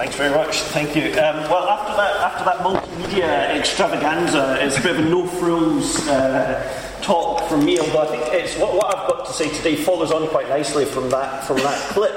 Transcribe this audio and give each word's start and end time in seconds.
Thanks 0.00 0.16
very 0.16 0.34
much. 0.34 0.62
Thank 0.72 0.96
you. 0.96 1.10
Um, 1.10 1.44
well, 1.50 1.68
after 1.68 1.94
that, 1.94 2.16
after 2.22 2.44
that 2.46 2.56
multimedia 2.60 3.54
extravaganza, 3.54 4.56
it's 4.64 4.78
a 4.78 4.80
bit 4.80 4.92
of 4.92 5.04
a 5.04 5.06
no 5.06 5.26
frills 5.26 6.08
uh, 6.08 6.98
talk 7.02 7.46
from 7.50 7.66
me. 7.66 7.78
Although 7.78 8.04
I 8.04 8.06
think 8.06 8.22
it's 8.32 8.56
what, 8.56 8.72
what, 8.74 8.86
I've 8.86 9.06
got 9.06 9.26
to 9.26 9.32
say 9.34 9.54
today 9.54 9.76
follows 9.76 10.10
on 10.10 10.26
quite 10.28 10.48
nicely 10.48 10.86
from 10.86 11.10
that 11.10 11.44
from 11.44 11.58
that 11.58 11.78
clip, 11.90 12.14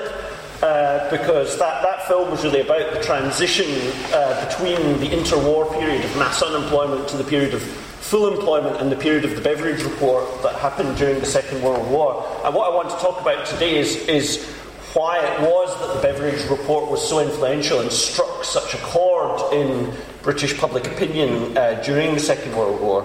uh, 0.63 1.09
because 1.09 1.59
that, 1.59 1.83
that 1.83 2.07
film 2.07 2.31
was 2.31 2.45
really 2.45 2.61
about 2.61 2.93
the 2.93 3.03
transition 3.03 3.67
uh, 4.13 4.47
between 4.47 4.77
the 5.01 5.09
interwar 5.09 5.69
period 5.77 6.05
of 6.05 6.17
mass 6.17 6.41
unemployment 6.41 7.09
to 7.09 7.17
the 7.17 7.25
period 7.25 7.53
of 7.53 7.61
full 7.61 8.33
employment 8.33 8.79
and 8.79 8.89
the 8.89 8.95
period 8.95 9.25
of 9.25 9.35
the 9.35 9.41
Beveridge 9.41 9.83
Report 9.83 10.23
that 10.41 10.55
happened 10.55 10.95
during 10.95 11.19
the 11.19 11.25
Second 11.25 11.61
World 11.61 11.91
War. 11.91 12.25
And 12.45 12.55
what 12.55 12.71
I 12.71 12.73
want 12.73 12.91
to 12.91 12.95
talk 12.95 13.19
about 13.19 13.45
today 13.45 13.77
is 13.77 13.97
is 14.07 14.49
why 14.93 15.19
it 15.19 15.41
was 15.41 15.77
that 15.79 15.95
the 15.95 16.01
Beveridge 16.01 16.47
Report 16.49 16.89
was 16.89 17.07
so 17.07 17.19
influential 17.19 17.79
and 17.79 17.91
struck 17.91 18.43
such 18.43 18.73
a 18.75 18.77
chord 18.77 19.53
in 19.53 19.91
British 20.21 20.57
public 20.57 20.87
opinion 20.87 21.57
uh, 21.57 21.81
during 21.83 22.13
the 22.13 22.19
Second 22.19 22.55
World 22.55 22.79
War. 22.79 23.03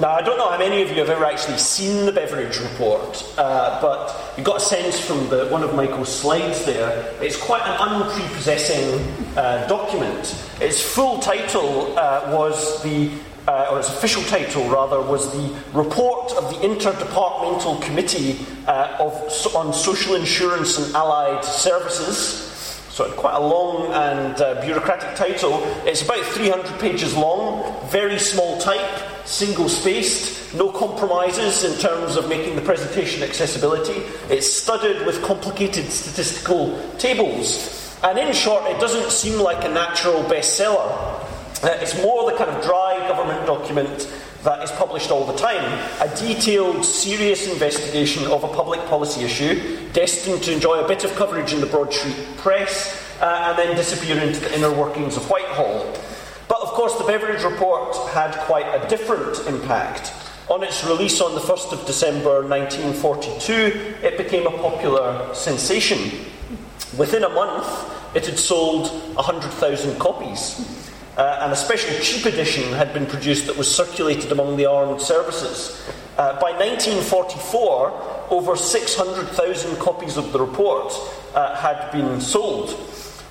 Now, 0.00 0.12
I 0.12 0.22
don't 0.22 0.38
know 0.38 0.48
how 0.48 0.58
many 0.58 0.82
of 0.82 0.88
you 0.88 0.96
have 0.96 1.10
ever 1.10 1.24
actually 1.24 1.58
seen 1.58 2.06
the 2.06 2.12
Beveridge 2.12 2.58
Report, 2.58 3.24
uh, 3.36 3.80
but 3.80 4.34
you 4.36 4.42
got 4.42 4.56
a 4.56 4.60
sense 4.60 4.98
from 4.98 5.28
the, 5.28 5.46
one 5.48 5.62
of 5.62 5.74
Michael's 5.74 6.14
slides 6.14 6.64
there. 6.64 7.14
It's 7.20 7.36
quite 7.36 7.62
an 7.62 7.76
unprepossessing 7.78 9.36
uh, 9.36 9.66
document. 9.68 10.34
Its 10.60 10.82
full 10.82 11.20
title 11.20 11.96
uh, 11.98 12.32
was 12.34 12.82
the 12.82 13.10
uh, 13.48 13.68
or 13.70 13.78
its 13.78 13.88
official 13.88 14.22
title 14.24 14.68
rather, 14.68 15.00
was 15.00 15.32
the 15.32 15.56
Report 15.72 16.32
of 16.32 16.50
the 16.50 16.56
Interdepartmental 16.68 17.80
Committee 17.80 18.38
uh, 18.66 18.96
of, 19.00 19.56
on 19.56 19.72
Social 19.72 20.14
Insurance 20.14 20.78
and 20.78 20.94
Allied 20.94 21.42
Services. 21.44 22.44
So, 22.90 23.10
quite 23.12 23.34
a 23.34 23.40
long 23.40 23.92
and 23.92 24.40
uh, 24.40 24.60
bureaucratic 24.60 25.14
title. 25.16 25.62
It's 25.86 26.02
about 26.02 26.24
300 26.24 26.78
pages 26.78 27.16
long, 27.16 27.88
very 27.88 28.18
small 28.18 28.58
type, 28.58 29.26
single 29.26 29.68
spaced, 29.68 30.54
no 30.54 30.70
compromises 30.70 31.64
in 31.64 31.78
terms 31.80 32.16
of 32.16 32.28
making 32.28 32.56
the 32.56 32.62
presentation 32.62 33.22
accessibility. 33.22 34.02
It's 34.28 34.52
studded 34.52 35.06
with 35.06 35.22
complicated 35.22 35.86
statistical 35.86 36.78
tables. 36.98 37.96
And 38.02 38.18
in 38.18 38.32
short, 38.34 38.64
it 38.66 38.80
doesn't 38.80 39.10
seem 39.10 39.40
like 39.40 39.64
a 39.64 39.68
natural 39.68 40.22
bestseller. 40.24 41.24
Uh, 41.62 41.76
it's 41.80 42.00
more 42.02 42.30
the 42.30 42.36
kind 42.36 42.50
of 42.50 42.62
dry 42.64 42.97
document 43.48 44.12
that 44.44 44.62
is 44.62 44.70
published 44.72 45.10
all 45.10 45.24
the 45.26 45.36
time. 45.36 45.64
A 46.00 46.14
detailed, 46.16 46.84
serious 46.84 47.50
investigation 47.50 48.24
of 48.26 48.44
a 48.44 48.48
public 48.48 48.80
policy 48.86 49.22
issue 49.24 49.88
destined 49.92 50.42
to 50.44 50.52
enjoy 50.52 50.80
a 50.80 50.86
bit 50.86 51.02
of 51.02 51.14
coverage 51.16 51.52
in 51.52 51.60
the 51.60 51.66
broadsheet 51.66 52.14
press 52.36 53.02
uh, 53.20 53.46
and 53.48 53.58
then 53.58 53.74
disappear 53.74 54.18
into 54.18 54.38
the 54.40 54.54
inner 54.54 54.72
workings 54.72 55.16
of 55.16 55.28
Whitehall. 55.28 55.92
But 56.46 56.60
of 56.60 56.68
course, 56.68 56.94
the 56.98 57.04
Beveridge 57.04 57.42
Report 57.42 57.96
had 58.10 58.32
quite 58.46 58.66
a 58.66 58.86
different 58.88 59.38
impact. 59.48 60.12
On 60.48 60.62
its 60.62 60.84
release 60.84 61.20
on 61.20 61.34
the 61.34 61.40
1st 61.40 61.72
of 61.72 61.86
December 61.86 62.46
1942, 62.46 63.96
it 64.02 64.16
became 64.16 64.46
a 64.46 64.56
popular 64.58 65.34
sensation. 65.34 65.98
Within 66.96 67.24
a 67.24 67.28
month, 67.28 67.66
it 68.14 68.24
had 68.24 68.38
sold 68.38 68.88
100,000 69.16 69.98
copies 69.98 70.77
uh, 71.18 71.40
and 71.42 71.52
a 71.52 71.56
special 71.56 71.98
cheap 72.00 72.24
edition 72.26 72.72
had 72.72 72.94
been 72.94 73.04
produced 73.04 73.46
that 73.48 73.56
was 73.56 73.68
circulated 73.68 74.30
among 74.30 74.56
the 74.56 74.66
armed 74.66 75.02
services. 75.02 75.84
Uh, 76.16 76.40
by 76.40 76.52
1944, 76.52 78.26
over 78.30 78.56
600,000 78.56 79.76
copies 79.78 80.16
of 80.16 80.32
the 80.32 80.40
report 80.40 80.92
uh, 81.34 81.56
had 81.56 81.90
been 81.90 82.20
sold. 82.20 82.70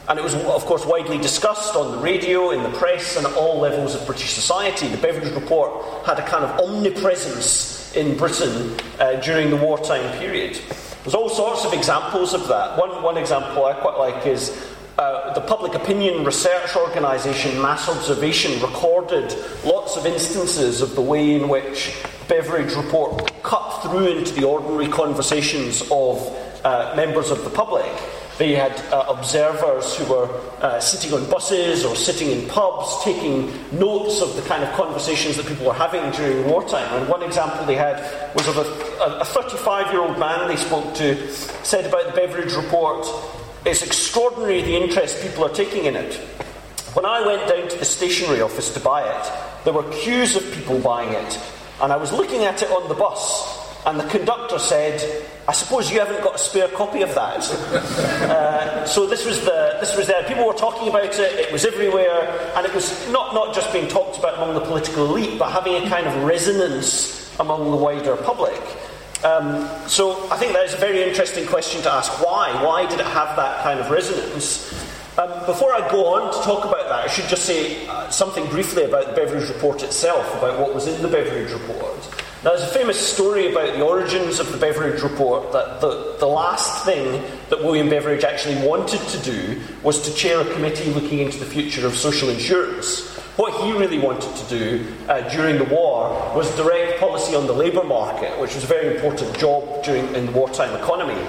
And 0.09 0.19
it 0.19 0.21
was, 0.21 0.35
of 0.35 0.65
course, 0.65 0.85
widely 0.85 1.17
discussed 1.17 1.75
on 1.75 1.91
the 1.91 1.97
radio, 1.97 2.51
in 2.51 2.61
the 2.63 2.77
press, 2.77 3.17
and 3.17 3.25
at 3.25 3.33
all 3.35 3.59
levels 3.59 3.95
of 3.95 4.05
British 4.05 4.33
society. 4.33 4.87
The 4.87 4.97
Beveridge 4.97 5.33
Report 5.33 6.05
had 6.05 6.19
a 6.19 6.27
kind 6.27 6.43
of 6.43 6.59
omnipresence 6.59 7.95
in 7.95 8.17
Britain 8.17 8.77
uh, 8.99 9.15
during 9.21 9.49
the 9.49 9.57
wartime 9.57 10.17
period. 10.19 10.59
There's 11.03 11.15
all 11.15 11.29
sorts 11.29 11.63
of 11.63 11.73
examples 11.73 12.33
of 12.33 12.49
that. 12.49 12.77
One, 12.77 13.01
one 13.01 13.17
example 13.17 13.65
I 13.65 13.73
quite 13.73 13.97
like 13.97 14.25
is 14.25 14.49
uh, 14.97 15.33
the 15.33 15.41
public 15.41 15.75
opinion 15.75 16.25
research 16.25 16.75
organisation 16.75 17.61
Mass 17.61 17.87
Observation 17.87 18.59
recorded 18.61 19.35
lots 19.63 19.95
of 19.95 20.05
instances 20.05 20.81
of 20.81 20.95
the 20.95 21.01
way 21.01 21.35
in 21.35 21.47
which 21.47 21.95
Beveridge 22.27 22.73
Report 22.75 23.31
cut 23.43 23.81
through 23.83 24.07
into 24.07 24.33
the 24.33 24.43
ordinary 24.43 24.87
conversations 24.87 25.81
of 25.91 26.17
uh, 26.63 26.93
members 26.95 27.29
of 27.29 27.43
the 27.43 27.49
public. 27.49 27.85
They 28.39 28.53
had 28.53 28.73
uh, 28.91 29.05
observers 29.07 29.95
who 29.95 30.05
were 30.11 30.29
uh, 30.61 30.79
sitting 30.79 31.13
on 31.13 31.29
buses 31.29 31.85
or 31.85 31.95
sitting 31.95 32.29
in 32.29 32.47
pubs, 32.47 33.03
taking 33.03 33.51
notes 33.71 34.21
of 34.21 34.35
the 34.35 34.43
kind 34.43 34.63
of 34.63 34.71
conversations 34.73 35.37
that 35.37 35.45
people 35.45 35.65
were 35.65 35.73
having 35.73 36.11
during 36.11 36.47
wartime. 36.47 36.91
And 36.99 37.09
one 37.09 37.23
example 37.23 37.65
they 37.65 37.75
had 37.75 37.97
was 38.35 38.47
of 38.47 38.57
a 38.57 39.25
35 39.25 39.91
year 39.91 40.01
old 40.01 40.19
man 40.19 40.47
they 40.47 40.55
spoke 40.55 40.93
to, 40.95 41.31
said 41.63 41.85
about 41.85 42.07
the 42.07 42.13
Beveridge 42.13 42.53
Report 42.53 43.07
it's 43.67 43.83
extraordinary 43.83 44.61
the 44.61 44.77
interest 44.77 45.21
people 45.21 45.43
are 45.43 45.53
taking 45.53 45.85
in 45.85 45.95
it. 45.97 46.15
When 46.93 47.05
I 47.05 47.25
went 47.25 47.49
down 47.49 47.67
to 47.67 47.77
the 47.77 47.83
stationery 47.83 48.41
office 48.41 48.73
to 48.73 48.79
buy 48.79 49.03
it, 49.03 49.31
there 49.65 49.73
were 49.73 49.83
queues 49.91 50.37
of 50.37 50.53
people 50.53 50.79
buying 50.79 51.11
it, 51.11 51.39
and 51.81 51.91
I 51.91 51.97
was 51.97 52.13
looking 52.13 52.45
at 52.45 52.61
it 52.61 52.71
on 52.71 52.87
the 52.87 52.95
bus, 52.95 53.85
and 53.85 53.99
the 53.99 54.07
conductor 54.07 54.57
said, 54.57 55.25
"I 55.49 55.51
suppose 55.51 55.91
you 55.91 55.99
haven't 55.99 56.23
got 56.23 56.35
a 56.35 56.37
spare 56.37 56.69
copy 56.69 57.01
of 57.01 57.13
that." 57.13 57.43
uh, 58.31 58.85
so 58.85 59.05
this 59.05 59.25
was 59.25 59.41
the 59.41 59.77
this 59.81 59.97
was 59.97 60.07
there. 60.07 60.23
People 60.23 60.47
were 60.47 60.53
talking 60.53 60.87
about 60.87 61.19
it. 61.19 61.19
It 61.19 61.51
was 61.51 61.65
everywhere, 61.65 62.51
and 62.55 62.65
it 62.65 62.73
was 62.73 62.89
not 63.09 63.33
not 63.33 63.53
just 63.53 63.71
being 63.73 63.89
talked 63.89 64.17
about 64.17 64.35
among 64.35 64.53
the 64.53 64.61
political 64.61 65.05
elite, 65.13 65.37
but 65.37 65.51
having 65.51 65.75
a 65.75 65.89
kind 65.89 66.07
of 66.07 66.23
resonance 66.23 67.37
among 67.37 67.69
the 67.69 67.77
wider 67.77 68.15
public. 68.15 68.61
Um, 69.23 69.67
so 69.87 70.29
I 70.29 70.37
think 70.37 70.53
that 70.53 70.65
is 70.65 70.73
a 70.73 70.77
very 70.77 71.03
interesting 71.03 71.47
question 71.47 71.81
to 71.81 71.91
ask. 71.91 72.23
Why? 72.23 72.63
Why 72.63 72.85
did 72.85 72.99
it 72.99 73.05
have 73.07 73.35
that 73.35 73.63
kind 73.63 73.79
of 73.79 73.89
resonance? 73.89 74.71
Um, 75.17 75.45
before 75.47 75.73
I 75.73 75.89
go 75.89 76.13
on 76.13 76.31
to 76.31 76.39
talk 76.43 76.63
about 76.65 76.87
that, 76.89 77.05
I 77.05 77.07
should 77.07 77.27
just 77.27 77.45
say 77.45 77.87
uh, 77.87 78.07
something 78.09 78.45
briefly 78.49 78.83
about 78.83 79.07
the 79.07 79.13
Beveridge 79.13 79.49
Report 79.49 79.81
itself, 79.81 80.31
about 80.37 80.59
what 80.59 80.75
was 80.75 80.85
in 80.85 81.01
the 81.01 81.07
Beveridge 81.07 81.51
Report. 81.51 81.97
Now, 82.43 82.51
there's 82.51 82.69
a 82.69 82.73
famous 82.73 82.99
story 82.99 83.51
about 83.51 83.73
the 83.73 83.81
origins 83.83 84.39
of 84.39 84.51
the 84.51 84.57
Beveridge 84.59 85.01
Report 85.01 85.51
that 85.53 85.81
the, 85.81 86.15
the 86.19 86.27
last 86.27 86.85
thing 86.85 87.23
that 87.49 87.63
William 87.63 87.89
Beveridge 87.89 88.23
actually 88.23 88.55
wanted 88.65 89.01
to 89.01 89.17
do 89.23 89.59
was 89.81 90.03
to 90.03 90.13
chair 90.13 90.39
a 90.41 90.53
committee 90.53 90.93
looking 90.93 91.17
into 91.17 91.39
the 91.39 91.45
future 91.47 91.87
of 91.87 91.95
social 91.95 92.29
insurance. 92.29 93.17
What 93.37 93.59
he 93.63 93.71
really 93.71 93.97
wanted 93.97 94.35
to 94.35 94.49
do 94.49 94.85
uh, 95.09 95.27
during 95.29 95.57
the 95.57 95.63
war 95.63 96.09
was 96.35 96.55
direct 96.55 96.86
policy 96.99 97.35
on 97.35 97.47
the 97.47 97.53
labour 97.53 97.83
market, 97.83 98.39
which 98.39 98.55
was 98.55 98.63
a 98.63 98.67
very 98.67 98.95
important 98.95 99.37
job 99.37 99.83
during 99.83 100.13
in 100.15 100.25
the 100.25 100.31
wartime 100.31 100.75
economy. 100.75 101.21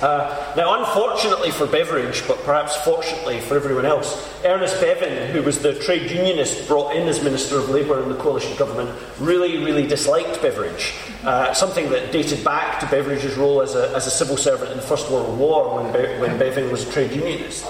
Uh, 0.00 0.52
now, 0.56 0.80
unfortunately 0.80 1.50
for 1.50 1.66
Beveridge, 1.66 2.26
but 2.26 2.42
perhaps 2.44 2.76
fortunately 2.78 3.40
for 3.40 3.56
everyone 3.56 3.86
else, 3.86 4.28
Ernest 4.44 4.80
Bevin, 4.80 5.30
who 5.30 5.42
was 5.42 5.60
the 5.60 5.74
trade 5.80 6.10
unionist 6.10 6.66
brought 6.66 6.94
in 6.94 7.08
as 7.08 7.22
Minister 7.22 7.58
of 7.58 7.70
Labour 7.70 8.02
in 8.02 8.08
the 8.08 8.16
coalition 8.16 8.56
government, 8.58 8.90
really, 9.18 9.64
really 9.64 9.86
disliked 9.86 10.42
Beveridge. 10.42 10.94
Uh, 11.22 11.54
something 11.54 11.88
that 11.90 12.12
dated 12.12 12.44
back 12.44 12.80
to 12.80 12.86
Beveridge's 12.86 13.36
role 13.36 13.62
as 13.62 13.76
a, 13.76 13.94
as 13.94 14.06
a 14.06 14.10
civil 14.10 14.36
servant 14.36 14.70
in 14.72 14.76
the 14.76 14.82
First 14.82 15.10
World 15.10 15.38
War 15.38 15.74
when, 15.76 15.92
Be- 15.92 16.20
when 16.20 16.38
Bevin 16.38 16.70
was 16.70 16.86
a 16.86 16.92
trade 16.92 17.12
unionist. 17.12 17.64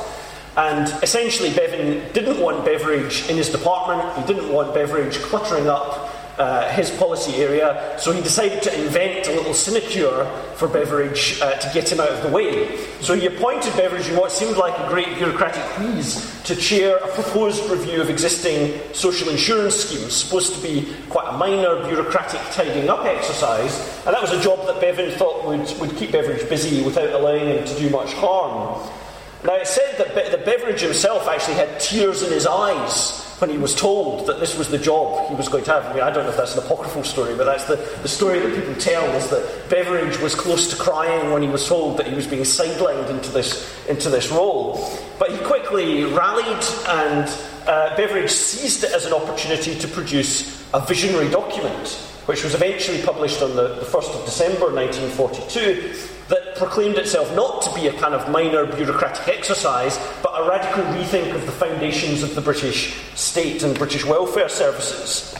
And 0.56 0.88
essentially, 1.02 1.50
Bevin 1.50 2.12
didn't 2.12 2.40
want 2.40 2.64
Beveridge 2.64 3.28
in 3.28 3.36
his 3.36 3.50
department, 3.50 4.16
he 4.18 4.32
didn't 4.32 4.52
want 4.52 4.72
Beveridge 4.72 5.18
cluttering 5.18 5.68
up 5.68 6.03
uh, 6.38 6.68
his 6.72 6.90
policy 6.90 7.36
area, 7.36 7.96
so 7.98 8.12
he 8.12 8.20
decided 8.20 8.62
to 8.62 8.82
invent 8.82 9.28
a 9.28 9.32
little 9.32 9.54
sinecure 9.54 10.24
for 10.56 10.68
Beveridge 10.68 11.40
uh, 11.40 11.56
to 11.58 11.70
get 11.72 11.90
him 11.90 12.00
out 12.00 12.08
of 12.08 12.22
the 12.22 12.28
way. 12.28 12.76
So 13.00 13.14
he 13.14 13.26
appointed 13.26 13.76
Beveridge 13.76 14.08
in 14.08 14.16
what 14.16 14.32
seemed 14.32 14.56
like 14.56 14.76
a 14.78 14.88
great 14.88 15.16
bureaucratic 15.16 15.62
wheeze 15.78 16.42
to 16.44 16.56
chair 16.56 16.96
a 16.96 17.08
proposed 17.08 17.70
review 17.70 18.00
of 18.00 18.10
existing 18.10 18.80
social 18.92 19.28
insurance 19.28 19.76
schemes, 19.76 20.14
supposed 20.14 20.54
to 20.54 20.62
be 20.62 20.92
quite 21.08 21.28
a 21.28 21.36
minor 21.38 21.86
bureaucratic 21.86 22.40
tidying 22.52 22.88
up 22.88 23.04
exercise, 23.04 23.78
and 24.06 24.14
that 24.14 24.20
was 24.20 24.32
a 24.32 24.40
job 24.42 24.66
that 24.66 24.80
Bevin 24.80 25.16
thought 25.16 25.44
would, 25.46 25.72
would 25.80 25.96
keep 25.96 26.12
Beveridge 26.12 26.48
busy 26.48 26.82
without 26.82 27.10
allowing 27.10 27.46
him 27.46 27.64
to 27.64 27.78
do 27.78 27.90
much 27.90 28.12
harm. 28.14 28.80
Now, 29.44 29.54
it's 29.56 29.70
said 29.70 29.98
that 29.98 30.14
Be- 30.14 30.30
the 30.30 30.42
Beveridge 30.42 30.80
himself 30.80 31.28
actually 31.28 31.54
had 31.54 31.78
tears 31.78 32.22
in 32.22 32.32
his 32.32 32.46
eyes 32.46 33.23
when 33.38 33.50
he 33.50 33.58
was 33.58 33.74
told 33.74 34.26
that 34.26 34.38
this 34.40 34.56
was 34.56 34.68
the 34.68 34.78
job 34.78 35.28
he 35.28 35.34
was 35.34 35.48
going 35.48 35.64
to 35.64 35.72
have. 35.72 35.84
I 35.86 35.92
mean, 35.92 36.02
I 36.02 36.10
don't 36.10 36.24
know 36.24 36.30
if 36.30 36.36
that's 36.36 36.56
an 36.56 36.64
apocryphal 36.64 37.04
story, 37.04 37.34
but 37.34 37.44
that's 37.44 37.64
the, 37.64 37.76
the 38.02 38.08
story 38.08 38.38
that 38.38 38.54
people 38.54 38.74
tell 38.76 39.04
is 39.16 39.28
that 39.30 39.68
Beveridge 39.68 40.18
was 40.20 40.34
close 40.34 40.68
to 40.68 40.76
crying 40.76 41.32
when 41.32 41.42
he 41.42 41.48
was 41.48 41.66
told 41.66 41.98
that 41.98 42.06
he 42.06 42.14
was 42.14 42.26
being 42.26 42.42
sidelined 42.42 43.10
into 43.10 43.30
this, 43.30 43.74
into 43.88 44.08
this 44.08 44.30
role. 44.30 44.98
But 45.18 45.32
he 45.32 45.38
quickly 45.38 46.04
rallied, 46.04 46.64
and 46.88 47.28
uh, 47.66 47.96
Beveridge 47.96 48.30
seized 48.30 48.84
it 48.84 48.92
as 48.92 49.06
an 49.06 49.12
opportunity 49.12 49.78
to 49.78 49.88
produce 49.88 50.64
a 50.72 50.80
visionary 50.80 51.28
document, 51.30 51.88
which 52.26 52.44
was 52.44 52.54
eventually 52.54 53.02
published 53.02 53.42
on 53.42 53.56
the, 53.56 53.74
the 53.74 53.86
1st 53.86 54.18
of 54.18 54.24
December 54.24 54.72
1942, 54.72 56.13
proclaimed 56.56 56.96
itself 56.96 57.34
not 57.34 57.62
to 57.62 57.74
be 57.74 57.88
a 57.88 57.92
kind 57.94 58.14
of 58.14 58.30
minor 58.30 58.66
bureaucratic 58.66 59.28
exercise, 59.28 59.98
but 60.22 60.30
a 60.30 60.48
radical 60.48 60.84
rethink 60.84 61.34
of 61.34 61.46
the 61.46 61.52
foundations 61.52 62.22
of 62.22 62.34
the 62.34 62.40
British 62.40 62.94
state 63.14 63.62
and 63.62 63.76
British 63.76 64.04
welfare 64.04 64.48
services. 64.48 65.34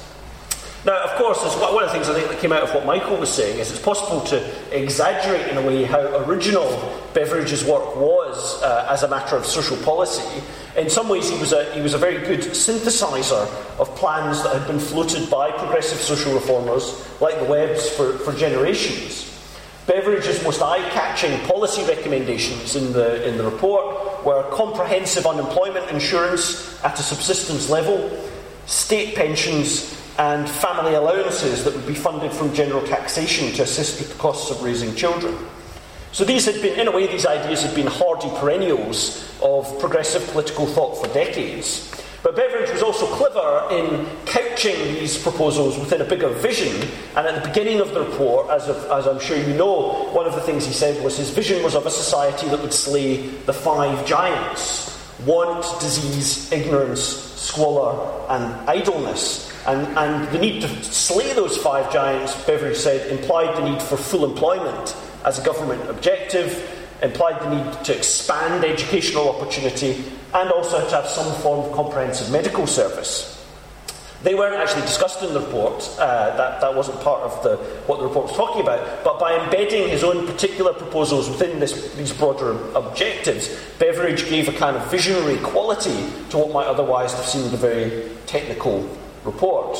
Now, 0.85 1.03
of 1.03 1.17
course, 1.17 1.39
one 1.39 1.83
of 1.83 1.89
the 1.89 1.95
things 1.95 2.11
I 2.11 2.15
think 2.15 2.29
that 2.29 2.41
came 2.41 2.53
out 2.53 2.63
of 2.63 2.75
what 2.75 2.85
Michael 2.85 3.17
was 3.17 3.33
saying 3.33 3.59
is 3.59 3.71
it's 3.71 3.81
possible 3.81 4.21
to 4.23 4.79
exaggerate 4.79 5.49
in 5.49 5.57
a 5.57 5.63
way 5.63 5.85
how 5.85 6.01
original 6.25 6.69
Beveridge's 7.15 7.65
work 7.65 7.97
was 7.97 8.63
uh, 8.63 8.87
as 8.91 9.03
a 9.03 9.09
matter 9.09 9.35
of 9.35 9.47
social 9.47 9.79
policy. 9.79 10.43
In 10.77 10.91
some 10.91 11.09
ways, 11.09 11.31
he 11.31 11.39
was, 11.39 11.53
a, 11.55 11.73
he 11.73 11.81
was 11.81 11.95
a 11.95 11.99
very 11.99 12.19
good 12.27 12.41
synthesizer 12.41 13.49
of 13.79 13.97
plans 13.97 14.43
that 14.43 14.53
had 14.53 14.67
been 14.67 14.79
floated 14.79 15.31
by 15.31 15.53
progressive 15.53 15.99
social 15.99 16.35
reformers 16.35 17.09
like 17.19 17.39
the 17.39 17.47
Webbs 17.47 17.89
for, 17.89 18.19
for 18.19 18.35
generations. 18.35 19.31
Beveridge's 19.87 20.43
most 20.43 20.61
eye 20.61 20.87
catching 21.15 21.39
policy 21.47 21.85
recommendations 21.85 22.75
in 22.75 22.93
the, 22.93 23.25
in 23.29 23.39
the 23.39 23.45
report 23.45 24.25
were 24.25 24.43
comprehensive 24.51 25.25
unemployment 25.27 25.89
insurance 25.93 26.83
at 26.83 26.99
a 26.99 27.03
subsistence 27.05 27.71
level, 27.71 28.11
state 28.67 29.15
pensions 29.15 29.97
and 30.19 30.51
family 30.51 30.95
allowances 30.95 31.63
that 31.63 31.73
would 31.73 31.87
be 31.87 31.95
funded 31.95 32.33
from 32.33 32.53
general 32.53 32.85
taxation 32.85 33.53
to 33.53 33.63
assist 33.63 34.01
with 34.01 34.13
the 34.13 34.19
costs 34.19 34.51
of 34.51 34.61
raising 34.61 34.93
children. 34.97 35.37
So 36.11 36.25
these 36.25 36.47
had 36.47 36.61
been, 36.61 36.81
in 36.81 36.89
a 36.89 36.91
way, 36.91 37.07
these 37.07 37.27
ideas 37.27 37.63
had 37.63 37.77
been 37.77 37.87
hardy 37.87 38.31
perennials 38.41 39.25
of 39.41 39.79
progressive 39.79 40.27
political 40.33 40.67
thought 40.67 41.01
for 41.01 41.15
decades. 41.15 41.93
But 42.25 42.37
Beveridge 42.37 42.71
was 42.71 42.83
also 42.83 43.07
clever 43.07 43.69
in 43.71 44.07
couching 44.25 44.95
these 44.95 45.23
proposals 45.23 45.79
within 45.79 46.01
a 46.01 46.05
bigger 46.05 46.31
vision. 46.31 46.75
And 47.15 47.27
at 47.27 47.43
the 47.43 47.47
beginning 47.47 47.81
of 47.81 47.93
the 47.93 48.01
report, 48.01 48.49
as, 48.49 48.67
of, 48.67 48.77
as 48.91 49.07
I'm 49.07 49.21
sure 49.21 49.37
you 49.37 49.53
know, 49.53 50.09
one 50.11 50.25
of 50.25 50.35
the 50.35 50.41
things 50.41 50.65
he 50.65 50.73
said 50.73 51.05
was 51.05 51.19
his 51.19 51.29
vision 51.29 51.63
was 51.63 51.75
of 51.75 51.85
a 51.85 51.91
society 51.91 52.49
that 52.49 52.63
would 52.63 52.73
slay 52.73 53.27
the 53.27 53.53
five 53.53 54.07
giants 54.07 54.91
want, 55.27 55.65
disease, 55.81 56.51
ignorance, 56.51 57.03
squalor, 57.03 58.27
and 58.31 58.45
idleness. 58.69 59.53
And, 59.67 59.87
and 59.97 60.29
the 60.35 60.39
need 60.39 60.63
to 60.63 60.69
slay 60.83 61.33
those 61.35 61.59
five 61.59 61.93
giants, 61.93 62.35
Beveridge 62.45 62.77
said, 62.77 63.11
implied 63.11 63.55
the 63.57 63.69
need 63.69 63.83
for 63.83 63.97
full 63.99 64.25
employment 64.25 64.97
as 65.25 65.39
a 65.39 65.45
government 65.45 65.89
objective, 65.91 66.71
implied 67.03 67.41
the 67.43 67.55
need 67.55 67.85
to 67.85 67.97
expand 67.97 68.65
educational 68.65 69.29
opportunity, 69.29 70.03
and 70.35 70.51
also 70.51 70.85
to 70.89 70.95
have 70.95 71.07
some 71.07 71.33
form 71.41 71.67
of 71.67 71.73
comprehensive 71.73 72.31
medical 72.31 72.67
service. 72.67 73.31
They 74.25 74.35
weren't 74.35 74.57
actually 74.57 74.83
discussed 74.83 75.23
in 75.23 75.35
the 75.35 75.41
report, 75.41 75.87
uh, 75.99 76.35
that, 76.39 76.61
that 76.63 76.75
wasn't 76.75 76.99
part 77.03 77.21
of 77.21 77.43
the, 77.43 77.57
what 77.87 77.99
the 77.99 78.07
report 78.07 78.29
was 78.29 78.37
talking 78.37 78.63
about, 78.63 79.05
but 79.05 79.19
by 79.21 79.39
embedding 79.45 79.87
his 79.91 80.03
own 80.03 80.27
particular 80.27 80.73
proposals 80.73 81.29
within 81.29 81.61
this, 81.61 81.95
these 81.95 82.11
broader 82.11 82.53
objectives, 82.75 83.55
Beveridge 83.79 84.27
gave 84.31 84.49
a 84.49 84.53
kind 84.53 84.79
of 84.79 84.91
visionary 84.91 85.37
quality 85.41 86.09
to 86.31 86.39
what 86.39 86.53
might 86.53 86.67
otherwise 86.67 87.13
have 87.13 87.27
seemed 87.27 87.53
a 87.53 87.59
very 87.59 88.09
technical 88.27 88.89
report. 89.25 89.77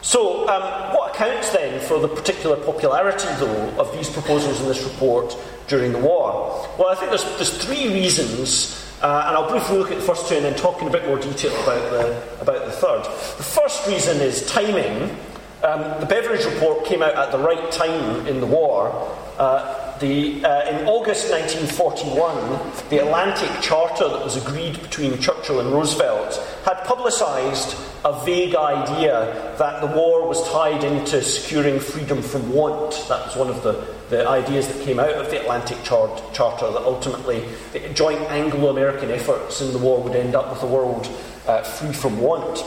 So, 0.00 0.48
um, 0.48 0.94
what 0.94 1.14
accounts 1.14 1.50
then 1.50 1.86
for 1.86 1.98
the 1.98 2.08
particular 2.08 2.56
popularity, 2.56 3.28
though, 3.38 3.68
of 3.78 3.92
these 3.92 4.08
proposals 4.08 4.58
in 4.62 4.68
this 4.68 4.82
report 4.84 5.36
during 5.68 5.92
the 5.92 5.98
war? 5.98 6.66
Well, 6.78 6.88
I 6.88 6.94
think 6.94 7.10
there's, 7.10 7.24
there's 7.36 7.62
three 7.62 7.92
reasons, 7.92 8.89
uh, 9.02 9.24
and 9.28 9.36
I'll 9.36 9.48
briefly 9.48 9.78
look 9.78 9.90
at 9.90 9.98
the 9.98 10.04
first 10.04 10.28
two 10.28 10.36
and 10.36 10.44
then 10.44 10.54
talk 10.56 10.82
in 10.82 10.88
a 10.88 10.90
bit 10.90 11.06
more 11.06 11.18
detail 11.18 11.52
about 11.62 11.90
the, 11.90 12.42
about 12.42 12.66
the 12.66 12.72
third. 12.72 13.04
The 13.04 13.42
first 13.42 13.86
reason 13.86 14.20
is 14.20 14.44
timing. 14.46 15.16
Um, 15.62 16.00
the 16.00 16.06
Beveridge 16.06 16.44
report 16.44 16.84
came 16.84 17.02
out 17.02 17.14
at 17.14 17.32
the 17.32 17.38
right 17.38 17.70
time 17.72 18.26
in 18.26 18.40
the 18.40 18.46
war. 18.46 18.90
Uh, 19.38 19.79
the, 20.00 20.42
uh, 20.44 20.68
in 20.70 20.88
August 20.88 21.30
1941, 21.30 22.88
the 22.88 22.98
Atlantic 22.98 23.50
Charter 23.60 24.08
that 24.08 24.24
was 24.24 24.36
agreed 24.36 24.80
between 24.80 25.20
Churchill 25.20 25.60
and 25.60 25.70
Roosevelt 25.70 26.36
had 26.64 26.82
publicised 26.84 27.76
a 28.04 28.24
vague 28.24 28.54
idea 28.54 29.54
that 29.58 29.80
the 29.82 29.86
war 29.86 30.26
was 30.26 30.42
tied 30.50 30.82
into 30.84 31.22
securing 31.22 31.78
freedom 31.78 32.22
from 32.22 32.50
want. 32.52 32.92
That 33.08 33.26
was 33.26 33.36
one 33.36 33.48
of 33.48 33.62
the, 33.62 33.94
the 34.08 34.26
ideas 34.26 34.68
that 34.68 34.82
came 34.84 34.98
out 34.98 35.10
of 35.10 35.30
the 35.30 35.40
Atlantic 35.40 35.82
Char- 35.84 36.20
Charter, 36.32 36.70
that 36.72 36.82
ultimately 36.82 37.44
the 37.72 37.80
joint 37.90 38.20
Anglo 38.30 38.70
American 38.70 39.10
efforts 39.10 39.60
in 39.60 39.72
the 39.72 39.78
war 39.78 40.02
would 40.02 40.16
end 40.16 40.34
up 40.34 40.50
with 40.50 40.62
a 40.62 40.66
world 40.66 41.06
uh, 41.46 41.62
free 41.62 41.92
from 41.92 42.18
want. 42.20 42.64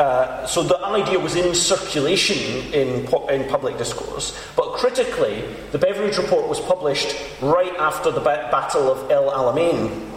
Uh, 0.00 0.46
so 0.46 0.62
the 0.62 0.78
idea 0.86 1.18
was 1.18 1.36
in 1.36 1.54
circulation 1.54 2.38
in, 2.72 3.06
in 3.28 3.48
public 3.50 3.76
discourse, 3.76 4.34
but 4.56 4.72
critically, 4.72 5.44
the 5.72 5.78
Beveridge 5.78 6.16
report 6.16 6.48
was 6.48 6.58
published 6.58 7.14
right 7.42 7.74
after 7.76 8.10
the 8.10 8.20
ba- 8.20 8.48
Battle 8.50 8.90
of 8.90 9.10
El 9.10 9.30
Alamein. 9.30 10.08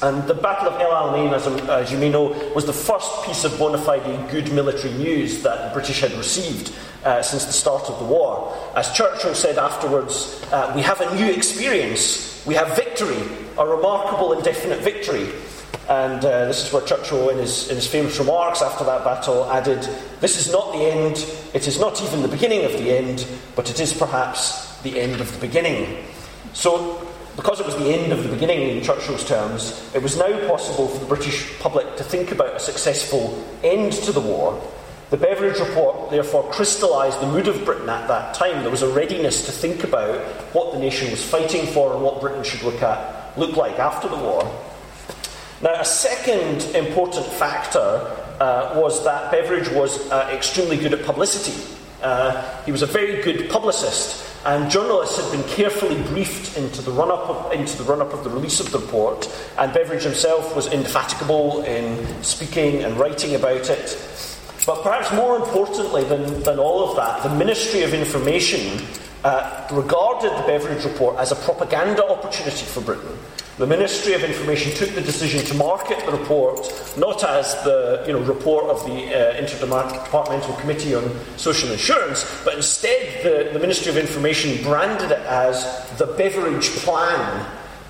And 0.00 0.26
the 0.26 0.32
Battle 0.32 0.68
of 0.68 0.80
El 0.80 0.90
Alamein, 0.90 1.34
as, 1.34 1.46
as, 1.68 1.92
you 1.92 1.98
may 1.98 2.08
know, 2.08 2.28
was 2.54 2.64
the 2.64 2.72
first 2.72 3.24
piece 3.26 3.44
of 3.44 3.58
bona 3.58 3.76
fide 3.76 4.30
good 4.30 4.50
military 4.54 4.94
news 4.94 5.42
that 5.42 5.68
the 5.68 5.74
British 5.74 6.00
had 6.00 6.12
received 6.12 6.74
uh, 7.04 7.20
since 7.20 7.44
the 7.44 7.52
start 7.52 7.90
of 7.90 7.98
the 7.98 8.06
war. 8.06 8.56
As 8.74 8.90
Churchill 8.92 9.34
said 9.34 9.58
afterwards, 9.58 10.42
uh, 10.50 10.72
we 10.74 10.80
have 10.80 11.02
a 11.02 11.14
new 11.14 11.30
experience, 11.30 12.42
we 12.46 12.54
have 12.54 12.74
victory, 12.74 13.20
a 13.58 13.66
remarkable 13.66 14.32
and 14.32 14.42
definite 14.42 14.80
victory. 14.80 15.28
And 15.88 16.24
uh, 16.24 16.46
this 16.46 16.66
is 16.66 16.72
where 16.72 16.82
Churchill, 16.82 17.28
in 17.28 17.38
his, 17.38 17.68
in 17.68 17.76
his 17.76 17.86
famous 17.86 18.18
remarks 18.18 18.60
after 18.60 18.84
that 18.84 19.04
battle, 19.04 19.48
added, 19.50 19.88
This 20.20 20.44
is 20.44 20.52
not 20.52 20.72
the 20.72 20.80
end, 20.80 21.24
it 21.54 21.68
is 21.68 21.78
not 21.78 22.02
even 22.02 22.22
the 22.22 22.28
beginning 22.28 22.64
of 22.64 22.72
the 22.72 22.90
end, 22.90 23.24
but 23.54 23.70
it 23.70 23.78
is 23.78 23.92
perhaps 23.92 24.80
the 24.82 24.98
end 25.00 25.20
of 25.20 25.32
the 25.32 25.46
beginning. 25.46 26.04
So, 26.54 27.06
because 27.36 27.60
it 27.60 27.66
was 27.66 27.76
the 27.76 27.88
end 27.88 28.12
of 28.12 28.24
the 28.24 28.30
beginning 28.30 28.76
in 28.76 28.82
Churchill's 28.82 29.24
terms, 29.24 29.88
it 29.94 30.02
was 30.02 30.16
now 30.16 30.48
possible 30.48 30.88
for 30.88 30.98
the 30.98 31.06
British 31.06 31.56
public 31.60 31.96
to 31.96 32.02
think 32.02 32.32
about 32.32 32.56
a 32.56 32.60
successful 32.60 33.46
end 33.62 33.92
to 33.92 34.10
the 34.10 34.20
war. 34.20 34.60
The 35.10 35.18
Beveridge 35.18 35.60
Report 35.60 36.10
therefore 36.10 36.50
crystallised 36.50 37.20
the 37.20 37.28
mood 37.28 37.46
of 37.46 37.64
Britain 37.64 37.88
at 37.88 38.08
that 38.08 38.34
time. 38.34 38.62
There 38.62 38.70
was 38.70 38.82
a 38.82 38.92
readiness 38.92 39.46
to 39.46 39.52
think 39.52 39.84
about 39.84 40.18
what 40.52 40.72
the 40.72 40.80
nation 40.80 41.12
was 41.12 41.22
fighting 41.22 41.66
for 41.66 41.94
and 41.94 42.02
what 42.02 42.20
Britain 42.20 42.42
should 42.42 42.62
look 42.62 42.82
at, 42.82 43.38
look 43.38 43.54
like 43.54 43.78
after 43.78 44.08
the 44.08 44.16
war. 44.16 44.42
Now, 45.62 45.80
a 45.80 45.84
second 45.84 46.62
important 46.74 47.24
factor 47.24 47.78
uh, 47.78 48.74
was 48.76 49.02
that 49.04 49.30
Beveridge 49.30 49.70
was 49.70 50.10
uh, 50.10 50.28
extremely 50.30 50.76
good 50.76 50.92
at 50.92 51.04
publicity. 51.06 51.74
Uh, 52.02 52.62
he 52.64 52.72
was 52.72 52.82
a 52.82 52.86
very 52.86 53.22
good 53.22 53.48
publicist, 53.48 54.22
and 54.44 54.70
journalists 54.70 55.18
had 55.18 55.32
been 55.32 55.48
carefully 55.54 56.00
briefed 56.04 56.58
into 56.58 56.82
the 56.82 56.90
run-up 56.90 57.30
of, 57.30 57.52
into 57.52 57.74
the 57.78 57.84
run-up 57.84 58.12
of 58.12 58.22
the 58.22 58.28
release 58.28 58.60
of 58.60 58.70
the 58.70 58.78
report. 58.78 59.30
And 59.56 59.72
Beveridge 59.72 60.02
himself 60.02 60.54
was 60.54 60.70
indefatigable 60.70 61.62
in 61.62 62.22
speaking 62.22 62.84
and 62.84 62.98
writing 62.98 63.34
about 63.34 63.70
it. 63.70 63.98
But 64.66 64.82
perhaps 64.82 65.10
more 65.14 65.36
importantly 65.36 66.04
than, 66.04 66.42
than 66.42 66.58
all 66.58 66.90
of 66.90 66.96
that, 66.96 67.22
the 67.22 67.34
Ministry 67.34 67.82
of 67.82 67.94
Information 67.94 68.86
uh, 69.26 69.66
regarded 69.72 70.30
the 70.38 70.46
Beveridge 70.46 70.84
report 70.84 71.18
as 71.18 71.32
a 71.32 71.36
propaganda 71.36 72.06
opportunity 72.08 72.64
for 72.64 72.80
Britain. 72.80 73.18
The 73.58 73.66
Ministry 73.66 74.12
of 74.12 74.22
Information 74.22 74.72
took 74.74 74.94
the 74.94 75.00
decision 75.00 75.44
to 75.46 75.54
market 75.54 75.98
the 76.06 76.12
report 76.12 76.60
not 76.96 77.24
as 77.24 77.54
the 77.64 78.04
you 78.06 78.12
know, 78.12 78.20
report 78.20 78.66
of 78.66 78.84
the 78.84 78.98
uh, 79.06 79.40
Interdepartmental 79.42 80.56
Committee 80.60 80.94
on 80.94 81.10
Social 81.36 81.72
Insurance, 81.72 82.24
but 82.44 82.54
instead 82.54 83.24
the, 83.24 83.50
the 83.52 83.58
Ministry 83.58 83.90
of 83.90 83.96
Information 83.96 84.62
branded 84.62 85.10
it 85.10 85.26
as 85.26 85.64
the 85.98 86.06
Beveridge 86.06 86.68
Plan. 86.84 87.46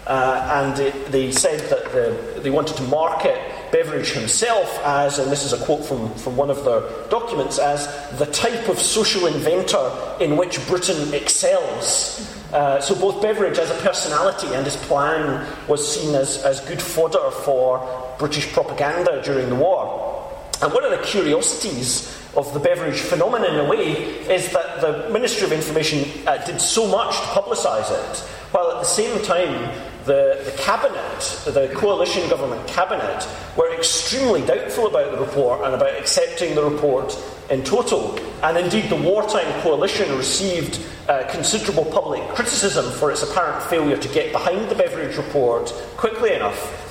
Uh, 0.06 0.64
and 0.64 0.78
it, 0.78 1.12
they 1.12 1.32
said 1.32 1.58
that 1.68 1.92
the, 1.92 2.40
they 2.40 2.50
wanted 2.50 2.76
to 2.76 2.82
market 2.84 3.36
Beveridge 3.72 4.12
himself 4.12 4.78
as, 4.84 5.18
and 5.18 5.30
this 5.30 5.44
is 5.44 5.52
a 5.52 5.64
quote 5.64 5.84
from, 5.84 6.12
from 6.14 6.36
one 6.36 6.50
of 6.50 6.64
their 6.64 6.80
documents, 7.08 7.58
as 7.58 7.86
the 8.18 8.26
type 8.26 8.68
of 8.68 8.78
social 8.78 9.26
inventor 9.26 9.90
in 10.20 10.36
which 10.36 10.64
Britain 10.66 11.12
excels. 11.14 12.32
Uh, 12.52 12.80
so 12.80 12.94
both 12.94 13.20
Beveridge 13.20 13.58
as 13.58 13.70
a 13.70 13.74
personality 13.82 14.46
and 14.54 14.64
his 14.64 14.76
plan 14.76 15.46
was 15.68 15.86
seen 15.86 16.14
as, 16.14 16.42
as 16.44 16.60
good 16.60 16.80
fodder 16.80 17.30
for 17.44 18.14
British 18.18 18.52
propaganda 18.52 19.20
during 19.24 19.48
the 19.48 19.54
war. 19.54 20.32
And 20.62 20.72
one 20.72 20.84
of 20.84 20.90
the 20.90 21.04
curiosities 21.04 22.16
of 22.34 22.52
the 22.54 22.60
Beveridge 22.60 23.00
phenomenon, 23.00 23.54
in 23.54 23.66
a 23.66 23.68
way, 23.68 23.92
is 23.92 24.50
that 24.52 24.80
the 24.80 25.10
Ministry 25.10 25.46
of 25.46 25.52
Information 25.52 26.26
uh, 26.26 26.38
did 26.46 26.60
so 26.60 26.86
much 26.86 27.16
to 27.16 27.22
publicise 27.26 27.90
it, 27.90 28.18
while 28.52 28.70
at 28.70 28.80
the 28.80 28.84
same 28.84 29.22
time 29.24 29.70
the, 30.06 30.40
the 30.44 30.52
cabinet, 30.56 31.20
the 31.44 31.70
coalition 31.74 32.28
government 32.30 32.66
cabinet, 32.66 33.28
were 33.56 33.74
extremely 33.74 34.40
doubtful 34.42 34.86
about 34.86 35.10
the 35.12 35.18
report 35.18 35.64
and 35.64 35.74
about 35.74 35.94
accepting 35.98 36.54
the 36.54 36.64
report 36.64 37.16
in 37.50 37.62
total. 37.64 38.18
And 38.42 38.56
indeed, 38.56 38.88
the 38.88 38.96
wartime 38.96 39.60
coalition 39.62 40.16
received 40.16 40.80
uh, 41.08 41.24
considerable 41.30 41.84
public 41.84 42.26
criticism 42.34 42.90
for 42.92 43.10
its 43.10 43.22
apparent 43.22 43.62
failure 43.64 43.96
to 43.96 44.08
get 44.08 44.32
behind 44.32 44.68
the 44.68 44.74
Beveridge 44.74 45.16
report 45.16 45.70
quickly 45.96 46.32
enough. 46.32 46.82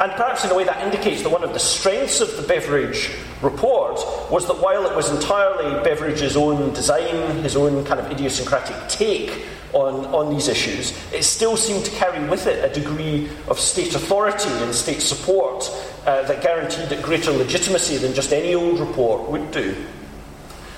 And 0.00 0.10
perhaps 0.12 0.44
in 0.44 0.50
a 0.50 0.54
way 0.54 0.64
that 0.64 0.82
indicates 0.82 1.22
that 1.22 1.30
one 1.30 1.44
of 1.44 1.52
the 1.52 1.60
strengths 1.60 2.20
of 2.20 2.36
the 2.36 2.42
Beveridge 2.42 3.10
report 3.40 4.00
was 4.30 4.46
that 4.46 4.60
while 4.60 4.84
it 4.86 4.96
was 4.96 5.10
entirely 5.10 5.82
Beveridge's 5.84 6.36
own 6.36 6.72
design, 6.72 7.42
his 7.42 7.54
own 7.54 7.84
kind 7.84 8.00
of 8.00 8.10
idiosyncratic 8.10 8.88
take 8.88 9.44
on, 9.72 10.06
on 10.06 10.32
these 10.32 10.48
issues, 10.48 10.92
it 11.12 11.24
still 11.24 11.56
seemed 11.56 11.84
to 11.84 11.90
carry 11.92 12.26
with 12.28 12.46
it 12.46 12.64
a 12.64 12.72
degree 12.72 13.28
of 13.48 13.58
state 13.58 13.94
authority 13.94 14.50
and 14.50 14.74
state 14.74 15.00
support 15.00 15.70
uh, 16.06 16.22
that 16.24 16.42
guaranteed 16.42 16.92
it 16.92 17.02
greater 17.02 17.30
legitimacy 17.30 17.96
than 17.96 18.12
just 18.12 18.32
any 18.32 18.54
old 18.54 18.78
report 18.80 19.30
would 19.30 19.50
do. 19.50 19.74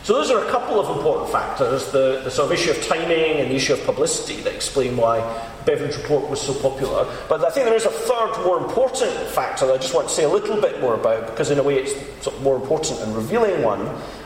So 0.05 0.13
those 0.13 0.31
are 0.31 0.47
a 0.47 0.51
couple 0.51 0.79
of 0.79 0.99
important 0.99 1.33
factors, 1.33 1.91
the, 1.91 2.21
the 2.25 2.31
sort 2.31 2.53
of 2.53 2.59
issue 2.59 2.71
of 2.71 2.87
timing 2.87 3.41
and 3.41 3.51
the 3.51 3.55
issue 3.55 3.73
of 3.73 3.83
publicity 3.87 4.43
that 4.43 4.55
explain 4.55 4.99
why 4.99 5.21
Beveridge 5.65 5.97
Report 5.97 6.29
was 6.29 6.43
so 6.43 6.53
popular. 6.53 7.11
But 7.27 7.43
I 7.43 7.49
think 7.49 7.65
there 7.65 7.75
is 7.75 7.87
a 7.87 7.91
third, 7.91 8.45
more 8.45 8.59
important 8.59 9.11
factor 9.31 9.67
that 9.67 9.73
I 9.73 9.79
just 9.79 9.95
want 9.95 10.09
to 10.09 10.15
say 10.15 10.25
a 10.25 10.29
little 10.29 10.61
bit 10.61 10.79
more 10.83 10.95
about, 10.95 11.29
because 11.29 11.51
in 11.51 11.59
a 11.59 11.63
way 11.63 11.77
it's 11.77 11.95
sort 12.23 12.37
of 12.37 12.43
more 12.43 12.57
important 12.57 13.01
and 13.01 13.17
revealing 13.17 13.63
one, 13.63 13.81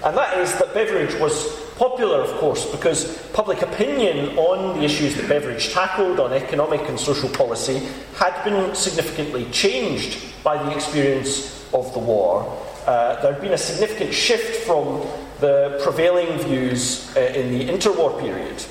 and 0.05 0.17
that 0.17 0.37
is 0.39 0.53
that 0.59 0.75
Beveridge 0.75 1.15
was 1.21 1.47
popular, 1.79 2.21
of 2.21 2.31
course, 2.39 2.67
because 2.67 3.17
public 3.29 3.63
opinion 3.63 4.37
on 4.37 4.77
the 4.79 4.85
issues 4.85 5.15
that 5.15 5.29
Beveridge 5.29 5.73
tackled 5.73 6.19
on 6.19 6.33
economic 6.33 6.81
and 6.89 6.99
social 6.99 7.29
policy 7.29 7.87
had 8.17 8.43
been 8.43 8.75
significantly 8.75 9.45
changed 9.53 10.19
by 10.43 10.61
the 10.63 10.75
experience 10.75 11.65
of 11.73 11.93
the 11.95 12.01
war. 12.01 12.43
Uh, 12.85 13.21
there 13.23 13.33
had 13.33 13.41
been 13.41 13.53
a 13.53 13.59
significant 13.59 14.13
shift 14.13 14.67
from 14.67 15.07
the 15.41 15.79
prevailing 15.85 16.37
views 16.39 17.15
uh, 17.17 17.21
in 17.21 17.57
the 17.57 17.69
interwar 17.69 18.19
period. 18.21 18.65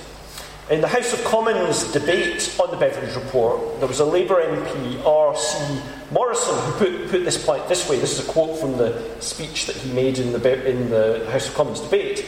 In 0.69 0.81
the 0.81 0.87
House 0.87 1.13
of 1.13 1.23
Commons 1.23 1.89
debate 1.93 2.53
on 2.59 2.69
the 2.71 2.75
Beveridge 2.75 3.15
Report, 3.15 3.79
there 3.79 3.87
was 3.87 4.01
a 4.01 4.05
Labour 4.05 4.35
MP, 4.35 5.01
R.C. 5.05 5.81
Morrison, 6.11 6.57
who 6.57 6.71
put, 6.73 7.09
put 7.09 7.23
this 7.23 7.41
point 7.41 7.65
this 7.69 7.87
way. 7.89 7.97
This 7.99 8.19
is 8.19 8.27
a 8.27 8.29
quote 8.29 8.59
from 8.59 8.77
the 8.77 9.01
speech 9.21 9.65
that 9.67 9.77
he 9.77 9.93
made 9.93 10.19
in 10.19 10.33
the, 10.33 10.69
in 10.69 10.89
the 10.89 11.25
House 11.31 11.47
of 11.47 11.55
Commons 11.55 11.79
debate. 11.79 12.25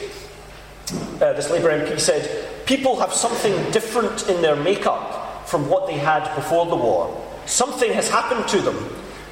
Uh, 0.92 1.34
this 1.34 1.50
Labour 1.50 1.70
MP 1.70 2.00
said, 2.00 2.66
People 2.66 3.00
have 3.00 3.14
something 3.14 3.54
different 3.72 4.30
in 4.30 4.42
their 4.42 4.56
makeup 4.56 5.48
from 5.48 5.70
what 5.70 5.88
they 5.88 5.98
had 5.98 6.34
before 6.36 6.66
the 6.66 6.76
war. 6.76 7.26
Something 7.46 7.92
has 7.94 8.10
happened 8.10 8.48
to 8.50 8.62
them. 8.62 8.78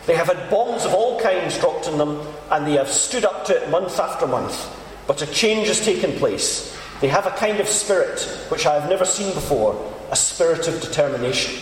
They 0.07 0.15
have 0.15 0.27
had 0.27 0.49
bombs 0.49 0.85
of 0.85 0.93
all 0.93 1.19
kinds 1.19 1.57
dropped 1.59 1.87
on 1.87 1.97
them, 1.97 2.25
and 2.49 2.65
they 2.65 2.73
have 2.73 2.89
stood 2.89 3.25
up 3.25 3.45
to 3.45 3.61
it 3.61 3.69
month 3.69 3.99
after 3.99 4.25
month. 4.25 4.73
But 5.05 5.21
a 5.21 5.27
change 5.27 5.67
has 5.67 5.83
taken 5.83 6.13
place. 6.13 6.77
They 7.01 7.07
have 7.09 7.27
a 7.27 7.31
kind 7.31 7.59
of 7.59 7.67
spirit 7.67 8.21
which 8.49 8.65
I 8.65 8.79
have 8.79 8.89
never 8.89 9.05
seen 9.05 9.33
before 9.33 9.75
a 10.11 10.15
spirit 10.15 10.67
of 10.67 10.81
determination. 10.81 11.61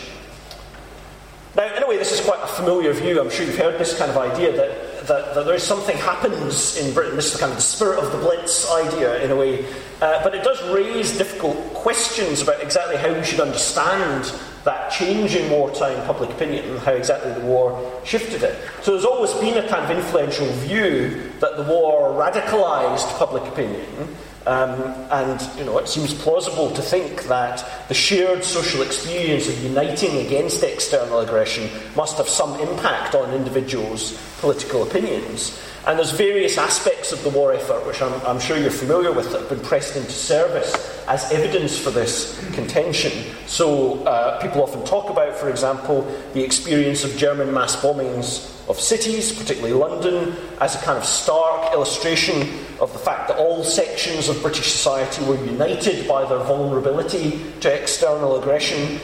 Now, 1.56 1.74
in 1.76 1.84
a 1.84 1.88
way, 1.88 1.98
this 1.98 2.12
is 2.12 2.22
quite 2.22 2.42
a 2.42 2.48
familiar 2.48 2.94
view. 2.94 3.20
I'm 3.20 3.30
sure 3.30 3.46
you've 3.46 3.58
heard 3.58 3.80
this 3.80 3.98
kind 3.98 4.12
of 4.12 4.18
idea 4.18 4.56
that, 4.56 4.78
that, 5.08 5.36
that 5.36 5.46
there 5.46 5.56
is 5.56 5.64
something 5.64 5.98
happens 5.98 6.78
in 6.78 6.94
Britain. 6.94 7.16
This 7.16 7.28
is 7.28 7.34
the 7.34 7.40
kind 7.40 7.52
of 7.52 7.58
the 7.58 7.64
spirit 7.64 8.00
of 8.00 8.12
the 8.12 8.18
Blitz 8.18 8.70
idea, 8.72 9.24
in 9.24 9.32
a 9.32 9.36
way. 9.36 9.66
Uh, 10.02 10.24
but 10.24 10.36
it 10.36 10.44
does 10.44 10.62
raise 10.74 11.18
difficult 11.18 11.58
questions 11.74 12.42
about 12.42 12.62
exactly 12.62 12.98
how 12.98 13.14
we 13.14 13.24
should 13.24 13.40
understand 13.40 14.32
that 14.64 14.92
change 14.92 15.36
in 15.36 15.50
wartime 15.52 16.04
public 16.08 16.32
opinion 16.32 16.66
and 16.66 16.80
how 16.80 16.92
exactly 16.92 17.32
the 17.34 17.42
war 17.42 18.02
shifted 18.04 18.42
it. 18.44 18.60
So 18.82 18.92
there's 18.92 19.06
always 19.06 19.34
been 19.36 19.64
a 19.64 19.68
kind 19.68 19.86
of 19.86 19.96
influential 19.96 20.48
view 20.54 21.32
that 21.40 21.56
the 21.56 21.64
war 21.64 22.12
radicalised 22.12 23.18
public 23.18 23.44
opinion. 23.44 24.16
Um, 24.48 24.80
and 25.12 25.42
you 25.58 25.66
know, 25.66 25.80
it 25.80 25.88
seems 25.88 26.14
plausible 26.14 26.70
to 26.72 26.82
think 26.82 27.24
that 27.24 27.88
the 27.88 27.96
shared 27.96 28.44
social 28.44 28.84
experience 28.84 29.48
of 29.50 29.64
uniting 29.64 30.26
against 30.26 30.62
external 30.62 31.20
aggression 31.22 31.68
must 31.96 32.18
have 32.18 32.30
some 32.30 32.60
impact 32.60 33.16
on 33.16 33.34
individuals' 33.34 34.20
political 34.40 34.84
opinions. 34.84 35.60
And 35.88 36.00
there's 36.00 36.12
various 36.12 36.58
aspects 36.58 37.12
of 37.12 37.24
the 37.24 37.30
war 37.30 37.54
effort, 37.54 37.86
which 37.86 38.02
I'm, 38.02 38.14
I'm, 38.26 38.40
sure 38.40 38.58
you're 38.58 38.72
familiar 38.72 39.12
with, 39.12 39.32
that 39.32 39.42
have 39.42 39.50
been 39.50 39.60
pressed 39.60 39.96
into 39.96 40.12
service 40.12 40.74
as 41.08 41.32
evidence 41.32 41.78
for 41.78 41.92
this 41.92 42.40
contention. 42.54 43.12
So, 43.46 44.04
uh, 44.06 44.42
people 44.42 44.64
often 44.64 44.84
talk 44.84 45.12
about, 45.12 45.36
for 45.36 45.50
example, 45.50 46.02
the 46.34 46.44
experience 46.44 47.04
of 47.04 47.16
German 47.18 47.54
mass 47.54 47.76
bombings 47.76 48.52
of 48.68 48.80
cities, 48.80 49.32
particularly 49.32 49.74
London, 49.74 50.36
as 50.60 50.74
a 50.74 50.80
kind 50.80 50.98
of 50.98 51.06
stark 51.06 51.72
illustration 51.74 52.65
of 52.80 52.92
the 52.94 53.00
fact 53.00 53.28
that 53.28 53.38
all 53.38 53.64
sections 53.64 54.28
of 54.30 54.42
British 54.42 54.72
society 54.72 55.24
were 55.26 55.44
united 55.46 56.08
by 56.08 56.28
their 56.28 56.40
vulnerability 56.40 57.42
to 57.62 57.72
external 57.72 58.40
aggression. 58.40 58.98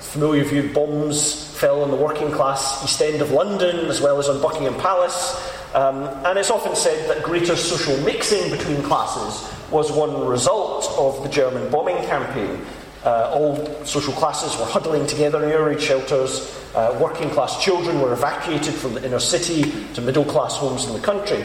Familiar 0.00 0.44
view 0.44 0.70
bombs 0.72 1.56
fell 1.56 1.82
on 1.82 1.90
the 1.90 1.96
working 1.96 2.30
class 2.30 2.82
East 2.82 3.00
End 3.02 3.20
of 3.20 3.30
London 3.30 3.86
as 3.86 4.00
well 4.00 4.18
as 4.18 4.28
on 4.28 4.40
Buckingham 4.40 4.74
Palace. 4.76 5.36
Um, 5.74 6.02
and 6.24 6.38
it's 6.38 6.50
often 6.50 6.74
said 6.74 7.08
that 7.08 7.22
greater 7.22 7.54
social 7.54 7.96
mixing 7.98 8.50
between 8.50 8.82
classes 8.82 9.48
was 9.70 9.92
one 9.92 10.26
result 10.26 10.90
of 10.98 11.22
the 11.22 11.28
German 11.28 11.70
bombing 11.70 11.98
campaign. 12.06 12.64
Uh, 13.04 13.30
all 13.32 13.84
social 13.84 14.12
classes 14.14 14.58
were 14.58 14.66
huddling 14.66 15.06
together 15.06 15.42
in 15.44 15.50
air 15.50 15.64
raid 15.64 15.80
shelters. 15.80 16.56
Uh, 16.74 16.98
working 17.00 17.30
class 17.30 17.62
children 17.62 18.00
were 18.00 18.12
evacuated 18.12 18.74
from 18.74 18.94
the 18.94 19.04
inner 19.04 19.20
city 19.20 19.72
to 19.94 20.00
middle 20.00 20.24
class 20.24 20.56
homes 20.56 20.86
in 20.86 20.92
the 20.92 21.00
country. 21.00 21.44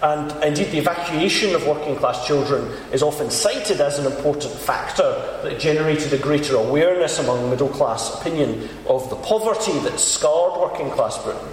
And 0.00 0.30
indeed, 0.44 0.70
the 0.70 0.78
evacuation 0.78 1.56
of 1.56 1.66
working 1.66 1.96
class 1.96 2.24
children 2.24 2.70
is 2.92 3.02
often 3.02 3.30
cited 3.30 3.80
as 3.80 3.98
an 3.98 4.06
important 4.06 4.54
factor 4.54 5.02
that 5.42 5.58
generated 5.58 6.12
a 6.12 6.18
greater 6.18 6.54
awareness 6.54 7.18
among 7.18 7.50
middle 7.50 7.68
class 7.68 8.20
opinion 8.20 8.68
of 8.86 9.10
the 9.10 9.16
poverty 9.16 9.76
that 9.80 9.98
scarred 9.98 10.60
working 10.60 10.90
class 10.90 11.20
Britain. 11.24 11.48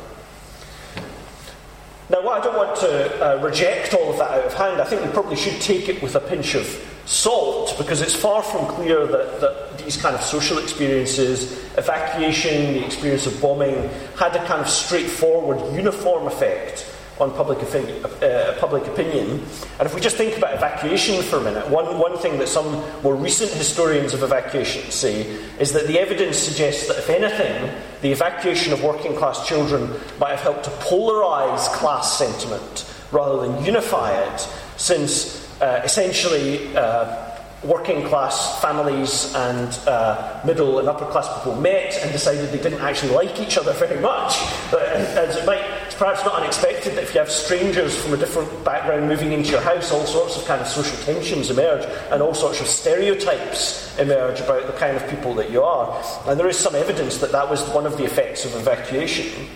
Now, 2.08 2.30
I 2.30 2.40
don't 2.40 2.56
want 2.56 2.76
to 2.82 3.40
uh, 3.40 3.44
reject 3.44 3.96
all 3.96 4.12
of 4.12 4.20
that 4.20 4.30
out 4.30 4.44
of 4.44 4.54
hand, 4.54 4.80
I 4.80 4.86
think 4.86 5.04
we 5.04 5.10
probably 5.10 5.38
should 5.38 5.60
take 5.60 5.90
it 5.90 6.04
with 6.04 6.16
a 6.16 6.20
pinch 6.20 6.54
of 6.54 6.68
salt 7.08 7.74
because 7.80 8.02
it's 8.02 8.14
far 8.14 8.44
from 8.44 8.68
clear 8.68 9.08
that, 9.08 9.42
that 9.42 9.80
these 9.80 9.98
kind 9.98 10.16
of 10.16 10.22
social 10.22 10.60
experiences, 10.60 11.54
evacuation, 11.80 12.74
the 12.74 12.86
experience 12.86 13.26
of 13.26 13.42
bombing, 13.42 13.90
had 14.20 14.36
a 14.36 14.46
kind 14.46 14.62
of 14.62 14.70
straightforward, 14.70 15.76
uniform 15.76 16.28
effect 16.28 16.92
on 17.20 17.32
public, 17.32 17.60
uh, 17.60 18.54
public 18.60 18.86
opinion. 18.88 19.42
And 19.80 19.86
if 19.86 19.96
we 19.96 20.02
just 20.02 20.18
think 20.18 20.38
about 20.38 20.54
evacuation 20.54 21.22
for 21.24 21.38
a 21.38 21.42
minute, 21.42 21.70
one, 21.70 21.98
one 21.98 22.18
thing 22.18 22.38
that 22.40 22.50
some 22.50 22.84
more 23.04 23.16
recent 23.16 23.52
historians 23.52 24.14
of 24.14 24.22
evacuation 24.24 24.92
say 24.92 25.22
is 25.60 25.72
that 25.74 25.88
the 25.88 26.00
evidence 26.00 26.38
suggests 26.38 26.88
that, 26.88 26.98
if 26.98 27.10
anything, 27.10 27.72
the 28.02 28.12
evacuation 28.12 28.74
of 28.74 28.84
working 28.84 29.16
class 29.16 29.48
children 29.48 29.90
might 30.20 30.32
have 30.32 30.42
helped 30.42 30.66
to 30.66 30.70
polarise 30.72 31.68
class 31.74 32.18
sentiment 32.18 32.92
rather 33.12 33.48
than 33.48 33.64
unify 33.64 34.12
it, 34.12 34.40
since 34.76 35.50
uh, 35.62 35.82
essentially 35.86 36.76
uh, 36.76 37.25
working 37.66 38.04
class 38.08 38.62
families 38.62 39.34
and 39.36 39.80
uh, 39.88 40.40
middle 40.46 40.80
and 40.80 40.88
upper 40.88 41.06
class 41.06 41.28
people 41.38 41.60
met 41.60 41.98
and 42.02 42.12
decided 42.12 42.50
they 42.52 42.62
didn't 42.62 42.82
actually 42.82 43.12
like 43.14 43.40
each 43.40 43.58
other 43.58 43.74
very 43.74 44.00
much. 44.00 44.38
But 44.72 44.84
as 44.84 45.36
it 45.36 45.46
might, 45.46 45.64
it's 45.86 45.96
perhaps 45.96 46.24
not 46.24 46.36
unexpected 46.36 46.96
that 46.96 47.04
if 47.04 47.14
you 47.14 47.20
have 47.20 47.32
strangers 47.32 47.98
from 47.98 48.14
a 48.14 48.18
different 48.18 48.64
background 48.64 49.08
moving 49.08 49.32
into 49.32 49.52
your 49.52 49.62
house, 49.62 49.92
all 49.92 50.06
sorts 50.06 50.38
of 50.38 50.46
kind 50.46 50.62
of 50.62 50.68
social 50.68 50.98
tensions 51.04 51.50
emerge 51.50 51.86
and 52.12 52.22
all 52.22 52.34
sorts 52.34 52.62
of 52.62 52.68
stereotypes 52.68 53.98
emerge 53.98 54.40
about 54.42 54.68
the 54.68 54.74
kind 54.74 54.96
of 54.98 55.10
people 55.10 55.34
that 55.36 55.50
you 55.50 55.64
are. 55.64 56.04
And 56.28 56.40
there 56.40 56.50
is 56.50 56.58
some 56.58 56.76
evidence 56.76 57.18
that 57.18 57.32
that 57.32 57.50
was 57.50 57.68
one 57.70 57.86
of 57.86 57.98
the 57.98 58.06
effects 58.06 58.46
of 58.46 58.56
evacuation. 58.56 59.48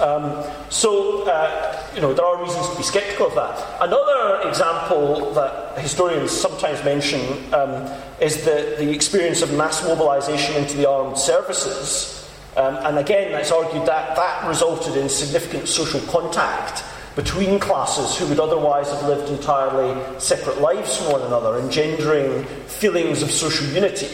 Um, 0.00 0.44
so, 0.70 1.24
uh, 1.24 1.86
you 1.94 2.00
know, 2.00 2.14
there 2.14 2.24
are 2.24 2.40
reasons 2.40 2.68
to 2.70 2.76
be 2.76 2.82
sceptical 2.82 3.26
of 3.26 3.34
that. 3.34 3.82
Another 3.82 4.48
example 4.48 5.32
that 5.32 5.78
historians 5.78 6.30
sometimes 6.30 6.84
mention 6.84 7.20
um, 7.52 7.90
is 8.20 8.44
the, 8.44 8.76
the 8.78 8.90
experience 8.90 9.42
of 9.42 9.52
mass 9.54 9.82
mobilisation 9.82 10.54
into 10.54 10.76
the 10.76 10.88
armed 10.88 11.18
services. 11.18 12.30
Um, 12.56 12.76
and 12.86 12.98
again, 12.98 13.34
it's 13.34 13.50
argued 13.50 13.86
that 13.86 14.14
that 14.16 14.46
resulted 14.46 14.96
in 14.96 15.08
significant 15.08 15.68
social 15.68 16.00
contact 16.02 16.84
between 17.16 17.58
classes 17.58 18.16
who 18.16 18.28
would 18.28 18.38
otherwise 18.38 18.88
have 18.92 19.02
lived 19.02 19.28
entirely 19.28 20.00
separate 20.20 20.60
lives 20.60 20.96
from 20.96 21.10
one 21.10 21.22
another, 21.22 21.58
engendering 21.58 22.44
feelings 22.66 23.22
of 23.24 23.30
social 23.32 23.66
unity. 23.68 24.08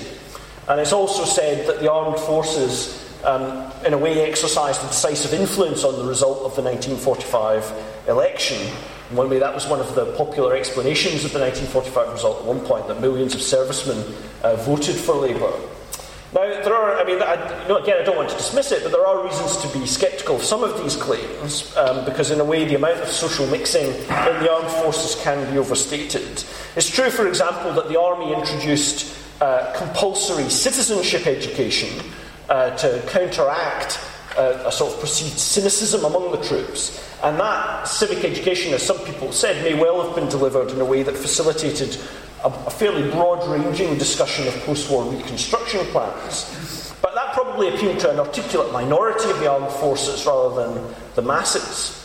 And 0.69 0.81
it's 0.81 0.95
also 0.95 1.27
said 1.27 1.69
that 1.69 1.81
the 1.81 1.93
armed 1.93 2.19
forces 2.21 3.04
um, 3.25 3.73
in 3.85 3.93
a 3.93 3.99
way, 3.99 4.21
exercised 4.29 4.83
a 4.83 4.87
decisive 4.87 5.33
influence 5.33 5.85
on 5.85 5.97
the 5.97 6.05
result 6.05 6.39
of 6.39 6.55
the 6.57 6.63
1945 6.63 8.09
election. 8.09 8.61
In 9.11 9.17
one 9.17 9.31
way, 9.31 9.39
that 9.39 9.55
was 9.55 9.67
one 9.67 9.81
of 9.81 9.95
the 9.95 10.13
popular 10.17 10.57
explanations 10.57 11.25
of 11.25 11.33
the 11.33 11.41
1945 11.41 12.13
result 12.13 12.41
at 12.41 12.45
one 12.45 12.61
point, 12.61 12.89
that 12.89 13.01
millions 13.01 13.35
of 13.35 13.43
servicemen 13.43 14.15
uh, 14.43 14.57
voted 14.57 14.97
for 14.97 15.15
Labour. 15.15 15.53
Now, 16.35 16.41
there 16.63 16.75
are, 16.75 16.99
I 16.99 17.05
mean, 17.05 17.23
I, 17.23 17.63
you 17.63 17.69
know, 17.69 17.77
again, 17.77 17.97
I 18.01 18.05
don't 18.05 18.17
want 18.17 18.29
to 18.31 18.37
dismiss 18.37 18.73
it, 18.73 18.83
but 18.83 18.91
there 18.91 19.07
are 19.07 19.25
reasons 19.25 19.57
to 19.59 19.79
be 19.79 19.87
sceptical 19.87 20.37
of 20.37 20.43
some 20.43 20.65
of 20.65 20.83
these 20.83 20.97
claims, 20.97 21.77
um, 21.77 22.05
because 22.05 22.33
in 22.33 22.41
a 22.41 22.45
way, 22.45 22.65
the 22.65 22.75
amount 22.75 22.99
of 23.01 23.09
social 23.09 23.47
mixing 23.47 23.87
in 23.87 24.43
the 24.43 24.53
armed 24.53 24.69
forces 24.83 25.15
can 25.23 25.49
be 25.53 25.59
overstated. 25.59 26.43
It's 26.75 26.91
true, 26.91 27.11
for 27.11 27.29
example, 27.29 27.73
that 27.75 27.89
the 27.89 28.01
army 28.01 28.35
introduced 28.35 29.17
uh, 29.41 29.73
compulsory 29.77 30.51
citizenship 30.51 31.29
education 31.29 31.89
uh, 32.49 32.77
to 32.77 33.03
counteract 33.09 33.99
uh, 34.37 34.65
a 34.67 34.73
sort 34.73 34.93
of 34.95 35.01
perceived 35.01 35.39
cynicism 35.39 36.05
among 36.05 36.33
the 36.33 36.43
troops. 36.43 37.01
And 37.23 37.39
that 37.39 37.85
civic 37.85 38.25
education, 38.25 38.75
as 38.75 38.83
some 38.83 38.99
people 39.05 39.33
said, 39.33 39.63
may 39.63 39.75
well 39.75 40.03
have 40.03 40.15
been 40.15 40.29
delivered 40.29 40.71
in 40.71 40.81
a 40.81 40.85
way 40.85 41.03
that 41.03 41.17
facilitated 41.17 41.99
a, 42.45 42.49
a 42.49 42.71
fairly 42.71 43.11
broad 43.11 43.49
ranging 43.49 43.97
discussion 43.97 44.47
of 44.47 44.55
post 44.65 44.91
war 44.91 45.05
reconstruction 45.05 45.81
plans. 45.87 46.93
But 47.01 47.15
that 47.15 47.35
probably 47.35 47.75
appealed 47.75 48.01
to 48.01 48.11
an 48.11 48.19
articulate 48.19 48.73
minority 48.73 49.31
of 49.31 49.39
the 49.39 49.51
armed 49.51 49.73
forces 49.73 50.27
rather 50.27 50.65
than 50.65 50.95
the 51.15 51.23
masses. 51.23 52.01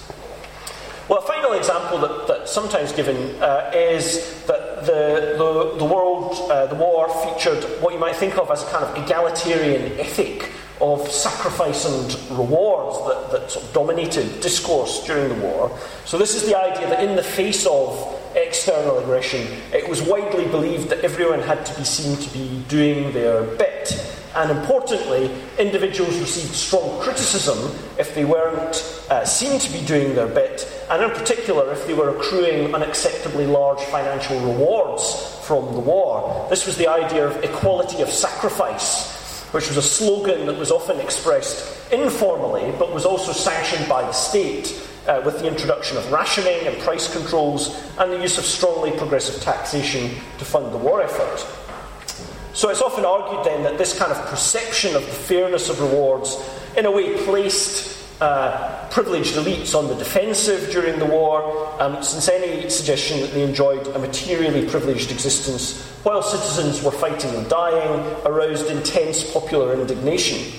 Well, 1.10 1.19
a 1.19 1.27
final 1.27 1.53
example 1.53 1.98
that, 2.00 2.27
that's 2.27 2.51
sometimes 2.51 2.91
given 2.91 3.41
uh, 3.41 3.72
is 3.74 4.43
that 4.46 4.68
the, 4.86 5.36
the, 5.38 5.77
the 5.77 5.86
world, 5.86 6.33
uh, 6.51 6.65
the 6.67 6.75
war 6.75 7.09
featured 7.24 7.63
what 7.81 7.93
you 7.93 8.00
might 8.00 8.15
think 8.15 8.38
of 8.38 8.50
as 8.51 8.63
a 8.63 8.65
kind 8.67 8.83
of 8.83 9.03
egalitarian 9.03 10.00
ethic 10.00 10.51
of 10.81 11.09
sacrifice 11.12 11.86
and 11.86 12.38
rewards 12.38 12.98
that, 13.07 13.31
that 13.31 13.51
sort 13.51 13.65
of 13.65 13.74
dominated 13.74 14.41
discourse 14.41 15.05
during 15.05 15.27
the 15.29 15.45
war. 15.45 15.77
So, 16.05 16.17
this 16.17 16.36
is 16.36 16.45
the 16.45 16.57
idea 16.57 16.88
that 16.89 17.03
in 17.03 17.15
the 17.15 17.24
face 17.24 17.65
of 17.65 18.17
external 18.36 19.00
aggression, 19.00 19.45
it 19.74 19.88
was 19.88 20.01
widely 20.01 20.48
believed 20.48 20.89
that 20.89 21.00
everyone 21.03 21.41
had 21.41 21.65
to 21.65 21.77
be 21.77 21.83
seen 21.83 22.17
to 22.17 22.33
be 22.33 22.63
doing 22.67 23.12
their 23.12 23.43
bit 23.43 24.18
and 24.36 24.51
importantly, 24.51 25.31
individuals 25.57 26.19
received 26.19 26.53
strong 26.53 27.01
criticism 27.01 27.57
if 27.98 28.13
they 28.13 28.25
weren't 28.25 28.75
uh, 29.09 29.25
seen 29.25 29.59
to 29.59 29.71
be 29.71 29.83
doing 29.86 30.13
their 30.13 30.27
bit, 30.27 30.67
and 30.89 31.03
in 31.03 31.09
particular 31.12 31.71
if 31.71 31.88
they 31.88 31.93
were 31.93 32.15
accruing 32.15 32.71
unacceptably 32.71 33.51
large 33.51 33.81
financial 33.86 34.39
rewards 34.41 35.39
from 35.43 35.74
the 35.74 35.79
war. 35.79 36.48
This 36.50 36.67
was 36.67 36.77
the 36.77 36.88
idea 36.88 37.27
of 37.27 37.43
equality 37.43 38.03
of 38.03 38.09
sacrifice, 38.09 39.43
which 39.51 39.67
was 39.67 39.77
a 39.77 39.81
slogan 39.81 40.45
that 40.45 40.57
was 40.57 40.69
often 40.69 41.00
expressed 41.00 41.91
informally 41.91 42.71
but 42.77 42.93
was 42.93 43.05
also 43.05 43.31
sanctioned 43.31 43.89
by 43.89 44.01
the 44.03 44.12
state. 44.12 44.86
Uh, 45.07 45.19
with 45.25 45.39
the 45.39 45.48
introduction 45.48 45.98
of 45.98 46.12
rationing 46.12 46.67
and 46.67 46.77
price 46.83 47.12
controls 47.12 47.81
and 47.98 48.12
the 48.12 48.21
use 48.21 48.38
of 48.38 48.45
strongly 48.45 48.91
progressive 48.91 49.41
taxation 49.41 50.12
to 50.38 50.45
fund 50.45 50.71
the 50.71 50.77
war 50.77 51.01
effort. 51.01 51.58
So 52.59 52.67
it's 52.67 52.81
often 52.81 53.05
argued 53.05 53.45
then 53.45 53.63
that 53.63 53.77
this 53.77 53.97
kind 53.97 54.11
of 54.11 54.17
perception 54.25 54.93
of 54.93 55.05
the 55.05 55.13
fairness 55.13 55.69
of 55.69 55.79
rewards, 55.79 56.35
in 56.75 56.85
a 56.85 56.91
way, 56.91 57.15
placed 57.23 58.05
uh, 58.19 58.85
privileged 58.89 59.35
elites 59.35 59.73
on 59.73 59.87
the 59.87 59.95
defensive 59.95 60.69
during 60.69 60.99
the 60.99 61.05
war, 61.05 61.73
um, 61.81 62.03
since 62.03 62.27
any 62.27 62.69
suggestion 62.69 63.21
that 63.21 63.31
they 63.31 63.43
enjoyed 63.43 63.87
a 63.87 63.99
materially 63.99 64.67
privileged 64.69 65.09
existence 65.09 65.81
while 66.03 66.21
citizens 66.21 66.83
were 66.83 66.91
fighting 66.91 67.33
and 67.33 67.49
dying 67.49 68.05
aroused 68.25 68.69
intense 68.69 69.23
popular 69.31 69.73
indignation. 69.73 70.51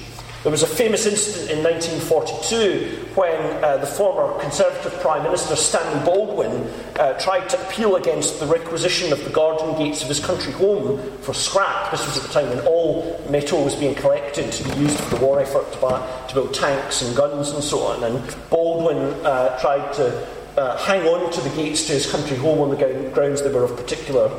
There 0.43 0.51
was 0.51 0.63
a 0.63 0.67
famous 0.67 1.05
incident 1.05 1.51
in 1.51 1.63
1942 1.63 3.11
when 3.15 3.63
uh, 3.63 3.77
the 3.77 3.87
former 3.87 4.41
Conservative 4.41 4.99
Prime 5.03 5.23
Minister 5.23 5.55
Stanley 5.55 6.03
Baldwin 6.03 6.67
uh, 6.99 7.13
tried 7.19 7.51
to 7.51 7.61
appeal 7.61 7.97
against 7.97 8.41
the 8.41 8.47
requisition 8.47 9.13
of 9.13 9.23
the 9.23 9.29
garden 9.29 9.77
gates 9.77 10.01
of 10.01 10.09
his 10.09 10.19
country 10.19 10.53
home 10.55 10.99
for 11.21 11.35
scrap. 11.35 11.91
This 11.91 12.07
was 12.07 12.17
at 12.17 12.23
the 12.23 12.33
time 12.33 12.49
when 12.49 12.67
all 12.67 13.23
metal 13.29 13.63
was 13.63 13.77
being 13.77 13.95
collected 13.95 14.51
to 14.51 14.65
be 14.65 14.81
used 14.81 14.99
for 14.99 15.17
the 15.17 15.27
war 15.27 15.41
effort 15.41 15.71
to, 15.75 15.79
buy, 15.79 16.27
to 16.29 16.35
build 16.35 16.55
tanks 16.55 17.03
and 17.03 17.15
guns 17.15 17.51
and 17.51 17.63
so 17.63 17.81
on. 17.81 18.03
And 18.03 18.37
Baldwin 18.49 18.97
uh, 19.27 19.59
tried 19.59 19.93
to 19.95 20.27
uh, 20.57 20.79
hang 20.79 21.07
on 21.07 21.31
to 21.33 21.41
the 21.43 21.51
gates 21.51 21.85
to 21.89 21.93
his 21.93 22.11
country 22.11 22.39
home 22.39 22.61
on 22.61 22.71
the 22.71 23.11
grounds 23.13 23.43
they 23.43 23.53
were 23.53 23.65
of 23.65 23.77
particular 23.77 24.31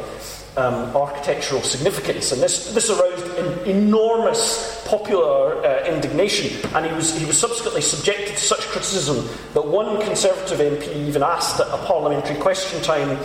um, 0.57 0.95
architectural 0.95 1.61
significance. 1.61 2.31
And 2.31 2.41
this, 2.41 2.73
this 2.73 2.89
aroused 2.89 3.37
an 3.37 3.69
enormous 3.69 4.80
popular 4.91 5.55
uh, 5.65 5.85
indignation, 5.85 6.51
and 6.75 6.85
he 6.85 6.91
was, 6.91 7.17
he 7.17 7.25
was 7.25 7.39
subsequently 7.39 7.81
subjected 7.81 8.35
to 8.35 8.43
such 8.43 8.59
criticism 8.59 9.25
that 9.53 9.65
one 9.65 10.01
Conservative 10.01 10.59
MP 10.59 11.07
even 11.07 11.23
asked 11.23 11.61
at 11.61 11.67
a 11.67 11.77
parliamentary 11.85 12.35
question 12.35 12.81
time 12.81 13.17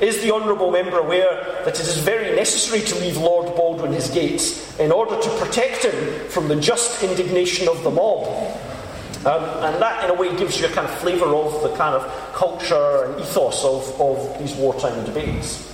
Is 0.00 0.20
the 0.20 0.30
Honourable 0.34 0.70
Member 0.70 0.98
aware 0.98 1.62
that 1.64 1.80
it 1.80 1.86
is 1.86 1.96
very 1.96 2.36
necessary 2.36 2.82
to 2.82 2.94
leave 2.96 3.16
Lord 3.16 3.56
Baldwin 3.56 3.94
his 3.94 4.10
gates 4.10 4.78
in 4.78 4.92
order 4.92 5.18
to 5.18 5.30
protect 5.38 5.86
him 5.86 6.28
from 6.28 6.48
the 6.48 6.56
just 6.56 7.02
indignation 7.02 7.68
of 7.68 7.82
the 7.82 7.90
mob? 7.90 8.26
Um, 9.24 9.42
and 9.64 9.80
that, 9.80 10.04
in 10.04 10.10
a 10.10 10.14
way, 10.14 10.36
gives 10.36 10.60
you 10.60 10.66
a 10.66 10.70
kind 10.70 10.86
of 10.86 10.94
flavour 10.98 11.34
of 11.34 11.62
the 11.62 11.74
kind 11.74 11.94
of 11.94 12.34
culture 12.34 13.04
and 13.04 13.18
ethos 13.18 13.64
of, 13.64 13.98
of 13.98 14.38
these 14.38 14.54
wartime 14.56 15.02
debates. 15.06 15.73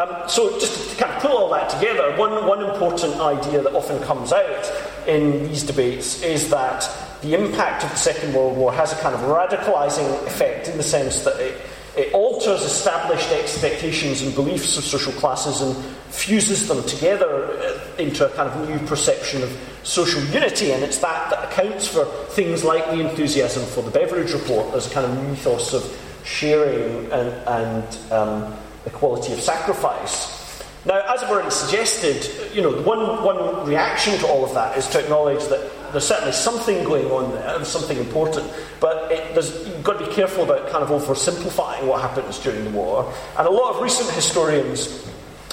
Um, 0.00 0.28
so, 0.28 0.58
just 0.58 0.90
to 0.90 0.96
kind 0.96 1.14
of 1.14 1.20
pull 1.20 1.36
all 1.36 1.50
that 1.50 1.68
together, 1.68 2.16
one, 2.16 2.46
one 2.46 2.64
important 2.64 3.20
idea 3.20 3.60
that 3.60 3.74
often 3.74 4.00
comes 4.04 4.32
out 4.32 4.72
in 5.06 5.46
these 5.46 5.62
debates 5.62 6.22
is 6.22 6.48
that 6.48 6.88
the 7.20 7.34
impact 7.34 7.84
of 7.84 7.90
the 7.90 7.96
Second 7.96 8.32
World 8.32 8.56
War 8.56 8.72
has 8.72 8.94
a 8.94 8.96
kind 8.96 9.14
of 9.14 9.20
radicalising 9.22 10.26
effect 10.26 10.68
in 10.68 10.78
the 10.78 10.82
sense 10.82 11.22
that 11.24 11.38
it, 11.38 11.60
it 11.98 12.14
alters 12.14 12.62
established 12.62 13.30
expectations 13.30 14.22
and 14.22 14.34
beliefs 14.34 14.78
of 14.78 14.84
social 14.84 15.12
classes 15.12 15.60
and 15.60 15.76
fuses 16.08 16.66
them 16.66 16.82
together 16.84 17.58
uh, 17.58 18.02
into 18.02 18.24
a 18.24 18.30
kind 18.30 18.48
of 18.48 18.70
new 18.70 18.86
perception 18.86 19.42
of 19.42 19.54
social 19.82 20.22
unity, 20.32 20.72
and 20.72 20.82
it's 20.82 20.98
that 20.98 21.28
that 21.28 21.52
accounts 21.52 21.86
for 21.86 22.06
things 22.30 22.64
like 22.64 22.86
the 22.86 23.00
enthusiasm 23.00 23.62
for 23.66 23.82
the 23.82 23.90
Beveridge 23.90 24.32
Report. 24.32 24.70
There's 24.70 24.86
a 24.86 24.94
kind 24.94 25.04
of 25.04 25.32
ethos 25.32 25.74
of 25.74 26.00
sharing 26.24 27.12
and, 27.12 27.28
and 27.46 28.12
um, 28.12 28.56
equality 28.86 29.32
of 29.32 29.40
sacrifice. 29.40 30.40
Now, 30.86 30.98
as 31.12 31.22
I've 31.22 31.30
already 31.30 31.50
suggested, 31.50 32.54
you 32.54 32.62
know, 32.62 32.70
one, 32.82 33.22
one 33.22 33.66
reaction 33.68 34.18
to 34.20 34.26
all 34.26 34.44
of 34.44 34.54
that 34.54 34.78
is 34.78 34.86
to 34.88 35.00
acknowledge 35.00 35.44
that 35.48 35.70
there's 35.92 36.06
certainly 36.06 36.32
something 36.32 36.84
going 36.84 37.06
on 37.06 37.32
there, 37.32 37.56
there's 37.56 37.68
something 37.68 37.98
important, 37.98 38.50
but 38.80 39.12
it, 39.12 39.34
you've 39.66 39.84
got 39.84 39.98
to 39.98 40.06
be 40.06 40.12
careful 40.12 40.44
about 40.44 40.70
kind 40.70 40.82
of 40.82 40.88
oversimplifying 40.88 41.86
what 41.86 42.00
happens 42.00 42.38
during 42.38 42.64
the 42.64 42.70
war. 42.70 43.12
And 43.36 43.46
a 43.46 43.50
lot 43.50 43.74
of 43.74 43.82
recent 43.82 44.08
historians 44.10 45.06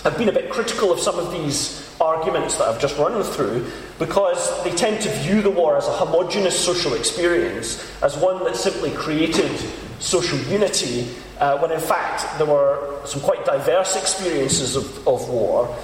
have 0.03 0.17
been 0.17 0.29
a 0.29 0.31
bit 0.31 0.49
critical 0.49 0.93
of 0.93 0.99
some 0.99 1.19
of 1.19 1.31
these 1.33 1.83
arguments 1.99 2.55
that 2.57 2.69
I've 2.69 2.79
just 2.79 2.97
run 2.97 3.21
through 3.23 3.69
because 3.99 4.63
they 4.63 4.71
tend 4.71 5.01
to 5.01 5.09
view 5.19 5.41
the 5.41 5.49
war 5.49 5.75
as 5.75 5.87
a 5.87 5.91
homogenous 5.91 6.57
social 6.57 6.93
experience, 6.93 7.83
as 8.01 8.15
one 8.15 8.43
that 8.45 8.55
simply 8.55 8.91
created 8.91 9.51
social 9.99 10.37
unity 10.51 11.07
uh, 11.39 11.57
when 11.59 11.71
in 11.71 11.79
fact 11.79 12.25
there 12.37 12.47
were 12.47 12.99
some 13.05 13.21
quite 13.21 13.45
diverse 13.45 13.95
experiences 13.95 14.75
of, 14.75 15.07
of 15.07 15.27
war. 15.29 15.75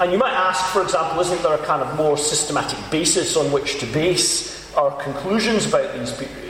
And 0.00 0.10
you 0.10 0.18
might 0.18 0.32
ask, 0.32 0.72
for 0.72 0.82
example, 0.82 1.20
isn't 1.20 1.42
there 1.42 1.54
a 1.54 1.64
kind 1.66 1.82
of 1.82 1.96
more 1.96 2.16
systematic 2.16 2.78
basis 2.90 3.36
on 3.36 3.52
which 3.52 3.78
to 3.78 3.86
base 3.86 4.74
our 4.74 4.90
conclusions 5.00 5.66
about 5.66 5.96
these 5.96 6.12
period, 6.12 6.43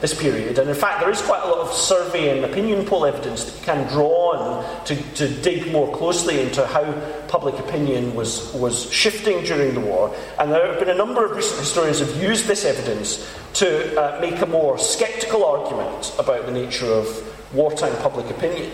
this 0.00 0.18
period? 0.18 0.58
And 0.58 0.68
in 0.68 0.74
fact, 0.74 1.00
there 1.00 1.10
is 1.10 1.20
quite 1.22 1.42
a 1.42 1.46
lot 1.46 1.58
of 1.58 1.72
survey 1.72 2.36
and 2.36 2.44
opinion 2.44 2.84
poll 2.86 3.06
evidence 3.06 3.44
that 3.44 3.58
you 3.58 3.64
can 3.64 3.88
draw 3.88 4.36
on 4.36 4.84
to, 4.86 4.96
to 5.14 5.28
dig 5.42 5.70
more 5.72 5.94
closely 5.94 6.40
into 6.40 6.66
how 6.66 6.92
public 7.28 7.58
opinion 7.58 8.14
was, 8.14 8.52
was 8.54 8.90
shifting 8.92 9.44
during 9.44 9.74
the 9.74 9.80
war. 9.80 10.14
And 10.38 10.50
there 10.50 10.66
have 10.66 10.78
been 10.78 10.90
a 10.90 10.94
number 10.94 11.24
of 11.24 11.36
recent 11.36 11.60
historians 11.60 12.00
who 12.00 12.06
have 12.06 12.22
used 12.22 12.46
this 12.46 12.64
evidence 12.64 13.28
to 13.54 14.00
uh, 14.00 14.20
make 14.20 14.40
a 14.40 14.46
more 14.46 14.78
sceptical 14.78 15.44
argument 15.44 16.14
about 16.18 16.46
the 16.46 16.52
nature 16.52 16.86
of 16.86 17.06
wartime 17.52 17.96
public 17.98 18.30
opinion. 18.30 18.70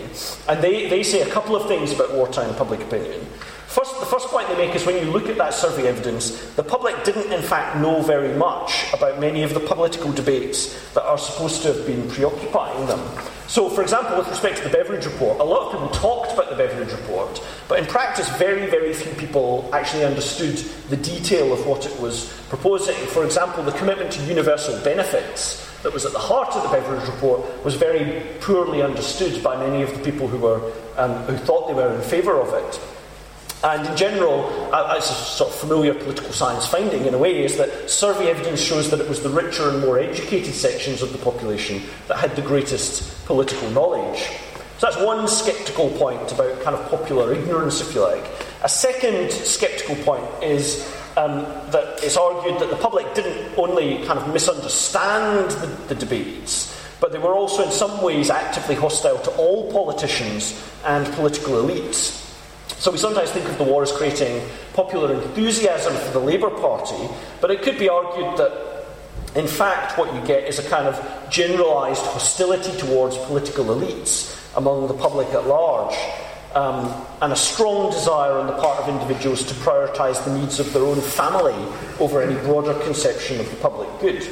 And 0.47 0.61
they, 0.63 0.89
they 0.89 1.03
say 1.03 1.21
a 1.21 1.31
couple 1.31 1.55
of 1.55 1.67
things 1.67 1.91
about 1.91 2.13
wartime 2.13 2.53
public 2.55 2.81
opinion. 2.81 3.25
First, 3.67 3.86
the 3.99 4.05
first 4.05 4.27
point 4.27 4.47
they 4.47 4.57
make 4.57 4.75
is 4.75 4.85
when 4.85 4.95
you 5.03 5.11
look 5.11 5.29
at 5.29 5.37
that 5.37 5.53
survey 5.53 5.87
evidence, 5.87 6.53
the 6.55 6.63
public 6.63 7.03
didn't 7.03 7.31
in 7.31 7.41
fact 7.41 7.77
know 7.77 8.01
very 8.01 8.35
much 8.35 8.91
about 8.93 9.19
many 9.19 9.43
of 9.43 9.53
the 9.53 9.59
political 9.59 10.11
debates 10.11 10.91
that 10.93 11.03
are 11.03 11.17
supposed 11.17 11.61
to 11.63 11.73
have 11.73 11.85
been 11.85 12.09
preoccupying 12.09 12.85
them. 12.87 12.99
So, 13.47 13.69
for 13.69 13.81
example, 13.81 14.17
with 14.17 14.27
respect 14.27 14.57
to 14.57 14.63
the 14.63 14.69
Beveridge 14.69 15.05
Report, 15.05 15.39
a 15.39 15.43
lot 15.43 15.67
of 15.67 15.71
people 15.71 15.87
talked 15.89 16.33
about 16.33 16.49
the 16.49 16.55
Beveridge 16.57 16.91
Report, 16.91 17.41
but 17.69 17.79
in 17.79 17.85
practice, 17.85 18.27
very, 18.37 18.69
very 18.69 18.93
few 18.93 19.13
people 19.13 19.69
actually 19.71 20.03
understood 20.03 20.57
the 20.89 20.97
detail 20.97 21.53
of 21.53 21.65
what 21.65 21.85
it 21.85 21.97
was 22.01 22.33
proposing. 22.49 22.95
For 23.07 23.23
example, 23.23 23.63
the 23.63 23.71
commitment 23.71 24.11
to 24.13 24.23
universal 24.23 24.77
benefits 24.83 25.65
that 25.83 25.93
was 25.93 26.05
at 26.05 26.11
the 26.11 26.19
heart 26.19 26.53
of 26.55 26.63
the 26.63 26.69
Beveridge 26.69 27.07
Report 27.07 27.63
was 27.63 27.75
very 27.75 28.21
poorly 28.41 28.81
understood 28.81 29.41
by 29.41 29.55
many 29.55 29.81
of 29.81 29.93
the 29.93 30.03
people 30.03 30.27
who, 30.27 30.39
were, 30.39 30.73
um, 30.97 31.13
who 31.23 31.37
thought 31.37 31.69
they 31.69 31.73
were 31.73 31.95
in 31.95 32.01
favour 32.01 32.41
of 32.41 32.53
it. 32.53 32.81
And 33.63 33.87
in 33.87 33.97
general, 33.97 34.45
uh, 34.71 34.95
it's 34.97 35.09
a 35.09 35.13
sort 35.13 35.49
of 35.49 35.55
familiar 35.55 35.93
political 35.93 36.31
science 36.31 36.67
finding 36.67 37.05
in 37.05 37.13
a 37.13 37.17
way, 37.17 37.43
is 37.43 37.57
that 37.57 37.89
survey 37.89 38.29
evidence 38.29 38.61
shows 38.61 38.91
that 38.91 38.99
it 38.99 39.09
was 39.09 39.23
the 39.23 39.29
richer 39.29 39.69
and 39.69 39.81
more 39.81 39.97
educated 39.97 40.53
sections 40.53 41.01
of 41.01 41.11
the 41.11 41.17
population 41.17 41.81
that 42.07 42.17
had 42.17 42.35
the 42.35 42.43
greatest 42.43 43.25
political 43.25 43.69
knowledge. 43.71 44.19
So 44.77 44.85
that's 44.85 44.97
one 44.97 45.27
sceptical 45.27 45.89
point 45.97 46.31
about 46.31 46.61
kind 46.61 46.75
of 46.75 46.87
popular 46.91 47.33
ignorance, 47.33 47.81
if 47.81 47.95
you 47.95 48.01
like. 48.01 48.23
A 48.63 48.69
second 48.69 49.31
sceptical 49.31 49.95
point 50.03 50.23
is 50.43 50.87
um, 51.17 51.41
that 51.71 52.03
it's 52.03 52.15
argued 52.15 52.59
that 52.59 52.69
the 52.69 52.75
public 52.75 53.11
didn't 53.15 53.57
only 53.57 54.05
kind 54.05 54.19
of 54.19 54.31
misunderstand 54.31 55.49
the, 55.49 55.67
the 55.87 55.95
debates, 55.95 56.79
but 56.99 57.11
they 57.11 57.17
were 57.17 57.33
also 57.33 57.63
in 57.63 57.71
some 57.71 58.03
ways 58.03 58.29
actively 58.29 58.75
hostile 58.75 59.17
to 59.23 59.31
all 59.31 59.71
politicians 59.71 60.63
and 60.85 61.11
political 61.13 61.53
elites. 61.55 62.26
So 62.67 62.91
we 62.91 62.97
sometimes 62.97 63.31
think 63.31 63.47
of 63.47 63.57
the 63.57 63.63
war 63.63 63.83
as 63.83 63.91
creating 63.91 64.47
popular 64.73 65.13
enthusiasm 65.13 65.95
for 65.95 66.11
the 66.11 66.19
Labour 66.19 66.49
Party, 66.49 67.09
but 67.41 67.49
it 67.49 67.61
could 67.61 67.79
be 67.79 67.89
argued 67.89 68.37
that, 68.37 68.85
in 69.35 69.47
fact, 69.47 69.97
what 69.97 70.13
you 70.13 70.21
get 70.27 70.43
is 70.43 70.59
a 70.59 70.69
kind 70.69 70.87
of 70.87 71.29
generalised 71.29 72.05
hostility 72.05 72.77
towards 72.77 73.17
political 73.17 73.65
elites 73.65 74.35
among 74.55 74.87
the 74.87 74.93
public 74.93 75.27
at 75.29 75.47
large. 75.47 75.95
um, 76.57 77.05
and 77.21 77.33
a 77.33 77.35
strong 77.35 77.91
desire 77.91 78.33
on 78.33 78.47
the 78.47 78.53
part 78.53 78.79
of 78.79 78.89
individuals 78.89 79.43
to 79.43 79.53
prioritise 79.55 80.23
the 80.25 80.37
needs 80.37 80.59
of 80.59 80.71
their 80.73 80.83
own 80.83 80.99
family 81.01 81.55
over 81.99 82.21
any 82.21 82.35
broader 82.41 82.73
conception 82.83 83.39
of 83.39 83.49
the 83.49 83.55
public 83.57 83.87
good. 83.99 84.27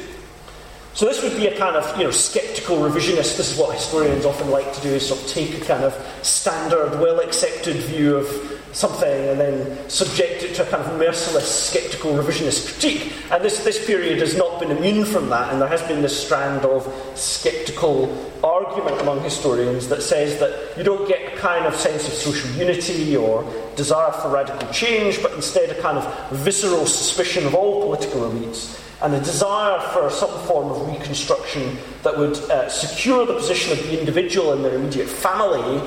So 0.95 1.05
this 1.05 1.21
would 1.21 1.35
be 1.35 1.47
a 1.47 1.57
kind 1.57 1.75
of, 1.75 1.97
you 1.97 2.05
know, 2.05 2.11
sceptical 2.11 2.77
revisionist. 2.77 3.35
This 3.35 3.51
is 3.51 3.57
what 3.57 3.75
historians 3.75 4.23
often 4.23 4.49
like 4.49 4.71
to 4.75 4.81
do, 4.81 4.87
is 4.87 5.05
sort 5.05 5.21
of 5.21 5.27
take 5.27 5.61
a 5.61 5.65
kind 5.65 5.83
of 5.83 5.93
standard, 6.21 7.01
well-accepted 7.01 7.75
view 7.75 8.15
of 8.15 8.61
something 8.71 9.27
and 9.27 9.37
then 9.37 9.89
subject 9.89 10.43
it 10.43 10.55
to 10.55 10.65
a 10.65 10.71
kind 10.71 10.81
of 10.81 10.97
merciless, 10.97 11.53
sceptical 11.53 12.13
revisionist 12.13 12.71
critique. 12.71 13.11
And 13.29 13.43
this, 13.43 13.61
this 13.65 13.85
period 13.85 14.19
has 14.19 14.37
not 14.37 14.61
been 14.61 14.71
immune 14.71 15.03
from 15.03 15.27
that, 15.31 15.51
and 15.51 15.61
there 15.61 15.67
has 15.67 15.81
been 15.83 16.01
this 16.01 16.17
strand 16.25 16.63
of 16.63 16.87
sceptical 17.19 18.07
argument 18.55 19.01
among 19.01 19.21
historians 19.21 19.87
that 19.89 20.01
says 20.01 20.39
that 20.39 20.77
you 20.77 20.83
don't 20.83 21.07
get 21.07 21.33
a 21.33 21.37
kind 21.37 21.65
of 21.65 21.75
sense 21.75 22.07
of 22.07 22.13
social 22.13 22.49
unity 22.51 23.15
or 23.15 23.43
desire 23.75 24.11
for 24.13 24.29
radical 24.29 24.67
change, 24.71 25.21
but 25.21 25.33
instead 25.33 25.69
a 25.69 25.81
kind 25.81 25.97
of 25.97 26.31
visceral 26.31 26.85
suspicion 26.85 27.45
of 27.45 27.53
all 27.53 27.81
political 27.81 28.21
elites 28.21 28.81
and 29.01 29.13
a 29.13 29.19
desire 29.19 29.79
for 29.91 30.09
some 30.09 30.31
form 30.47 30.71
of 30.71 30.87
reconstruction 30.87 31.77
that 32.03 32.17
would 32.17 32.37
uh, 32.49 32.69
secure 32.69 33.25
the 33.25 33.33
position 33.33 33.73
of 33.73 33.79
the 33.79 33.99
individual 33.99 34.53
and 34.53 34.63
their 34.63 34.75
immediate 34.75 35.09
family 35.09 35.81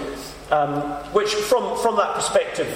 um, 0.51 0.83
which, 1.13 1.35
from, 1.35 1.77
from 1.79 1.97
that 1.97 2.15
perspective, 2.15 2.69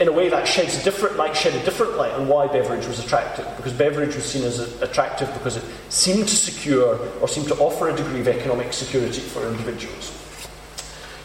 in 0.00 0.08
a 0.08 0.12
way 0.12 0.30
that 0.30 0.48
sheds 0.48 0.76
a 0.80 0.82
different 0.82 1.16
might 1.16 1.36
shed 1.36 1.54
a 1.54 1.64
different 1.64 1.96
light 1.96 2.12
on 2.12 2.26
why 2.26 2.46
Beveridge 2.46 2.86
was 2.86 2.98
attractive. 2.98 3.46
Because 3.56 3.74
Beveridge 3.74 4.16
was 4.16 4.24
seen 4.24 4.44
as 4.44 4.58
attractive 4.80 5.32
because 5.34 5.56
it 5.56 5.64
seemed 5.90 6.26
to 6.26 6.34
secure 6.34 6.98
or 7.20 7.28
seemed 7.28 7.48
to 7.48 7.54
offer 7.56 7.90
a 7.90 7.96
degree 7.96 8.20
of 8.20 8.28
economic 8.28 8.72
security 8.72 9.20
for 9.20 9.46
individuals. 9.46 10.16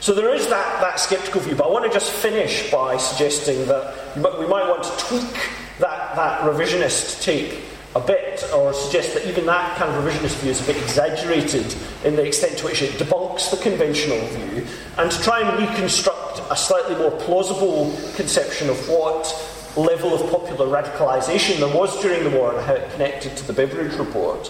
So 0.02 0.14
there 0.14 0.36
is 0.36 0.48
that, 0.50 0.82
that 0.82 1.00
sceptical 1.00 1.42
view, 1.42 1.56
but 1.56 1.66
I 1.66 1.72
want 1.72 1.86
to 1.86 1.92
just 1.92 2.12
finish 2.12 2.70
by 2.70 2.98
suggesting 2.98 3.66
that 3.66 4.16
we 4.16 4.46
might 4.46 4.68
want 4.68 4.84
to 4.84 5.06
tweak 5.06 5.34
that, 5.80 6.16
that 6.16 6.42
revisionist 6.42 7.24
take 7.24 7.62
a 7.96 8.00
bit, 8.02 8.44
or 8.54 8.74
suggest 8.74 9.14
that 9.14 9.26
even 9.26 9.46
that 9.46 9.78
kind 9.78 9.90
of 9.90 10.04
revisionist 10.04 10.42
view 10.42 10.52
is 10.52 10.62
a 10.62 10.66
bit 10.66 10.76
exaggerated 10.82 11.74
in 12.04 12.16
the 12.16 12.26
extent 12.26 12.58
to 12.58 12.66
which 12.66 12.82
it 12.82 12.92
debunks 13.00 13.50
the 13.50 13.58
conventional 13.58 14.20
view, 14.28 14.68
and 14.98 15.10
to 15.10 15.22
try 15.22 15.42
and 15.42 15.58
reconstruct 15.60 16.42
a 16.52 16.56
slightly 16.56 16.96
more 16.96 17.12
plausible 17.12 17.96
conception 18.16 18.70
of 18.70 18.78
what 18.90 19.24
level 19.78 20.14
of 20.14 20.30
popular 20.30 20.68
radicalisation 20.68 21.58
there 21.60 21.74
was 21.76 22.02
during 22.02 22.24
the 22.24 22.30
war 22.30 22.54
and 22.56 22.66
how 22.66 22.74
it 22.74 22.92
connected 22.92 23.36
to 23.38 23.48
the 23.48 23.54
Beveridge 23.54 23.96
report. 23.96 24.50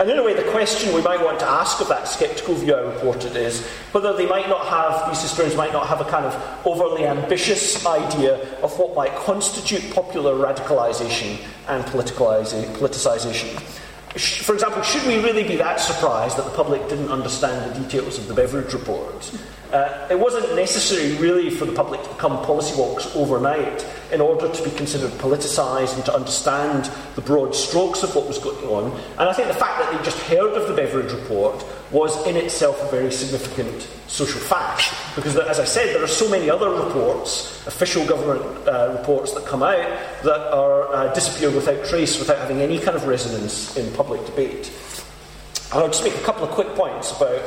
And 0.00 0.10
in 0.10 0.18
a 0.18 0.22
way, 0.22 0.32
the 0.32 0.50
question 0.50 0.94
we 0.94 1.02
might 1.02 1.22
want 1.22 1.38
to 1.40 1.46
ask 1.46 1.80
of 1.80 1.88
that 1.88 2.08
sceptical 2.08 2.54
view 2.54 2.74
I 2.74 2.80
reported 2.80 3.36
is 3.36 3.66
whether 3.92 4.16
they 4.16 4.26
might 4.26 4.48
not 4.48 4.66
have, 4.66 5.10
these 5.10 5.20
historians 5.20 5.54
might 5.54 5.72
not 5.72 5.86
have 5.86 6.00
a 6.00 6.04
kind 6.04 6.24
of 6.24 6.66
overly 6.66 7.04
ambitious 7.06 7.84
idea 7.84 8.38
of 8.62 8.78
what 8.78 8.94
might 8.94 9.14
constitute 9.16 9.94
popular 9.94 10.34
radicalisation 10.34 11.38
and 11.68 11.84
politicisation. 11.84 13.81
For 14.16 14.52
example, 14.52 14.82
should 14.82 15.06
we 15.06 15.16
really 15.20 15.42
be 15.42 15.56
that 15.56 15.80
surprised 15.80 16.36
that 16.36 16.44
the 16.44 16.50
public 16.50 16.86
didn't 16.88 17.10
understand 17.10 17.74
the 17.74 17.80
details 17.80 18.18
of 18.18 18.28
the 18.28 18.34
Beveridge 18.34 18.74
report? 18.74 19.32
Uh, 19.72 20.06
it 20.10 20.18
wasn't 20.18 20.54
necessary, 20.54 21.16
really, 21.16 21.48
for 21.48 21.64
the 21.64 21.72
public 21.72 22.02
to 22.02 22.08
become 22.10 22.44
policy 22.44 22.74
wonks 22.74 23.14
overnight 23.16 23.86
in 24.12 24.20
order 24.20 24.52
to 24.52 24.62
be 24.62 24.70
considered 24.76 25.10
politicised 25.12 25.94
and 25.94 26.04
to 26.04 26.14
understand 26.14 26.90
the 27.14 27.22
broad 27.22 27.54
strokes 27.54 28.02
of 28.02 28.14
what 28.14 28.28
was 28.28 28.38
going 28.38 28.66
on. 28.66 28.92
And 29.18 29.30
I 29.30 29.32
think 29.32 29.48
the 29.48 29.54
fact 29.54 29.80
that 29.80 29.90
they 29.90 30.04
just 30.04 30.18
heard 30.24 30.52
of 30.60 30.68
the 30.68 30.74
Beveridge 30.74 31.12
report 31.12 31.64
was 31.92 32.26
in 32.26 32.36
itself 32.36 32.80
a 32.82 32.90
very 32.90 33.12
significant 33.12 33.86
social 34.08 34.40
fact. 34.40 34.94
Because, 35.14 35.36
as 35.36 35.60
I 35.60 35.64
said, 35.64 35.94
there 35.94 36.02
are 36.02 36.08
so 36.08 36.28
many 36.28 36.48
other 36.48 36.70
reports, 36.70 37.66
official 37.66 38.06
government 38.06 38.42
uh, 38.66 38.96
reports 38.98 39.32
that 39.34 39.44
come 39.44 39.62
out, 39.62 39.86
that 40.22 40.52
are 40.52 40.92
uh, 40.94 41.14
without 41.54 41.84
trace, 41.84 42.18
without 42.18 42.38
having 42.38 42.60
any 42.62 42.78
kind 42.78 42.96
of 42.96 43.06
resonance 43.06 43.76
in 43.76 43.92
public 43.92 44.24
debate. 44.24 44.72
And 45.72 45.80
I'll 45.80 45.88
just 45.88 46.04
make 46.04 46.14
a 46.14 46.20
couple 46.20 46.44
of 46.44 46.50
quick 46.50 46.68
points 46.74 47.14
about 47.16 47.40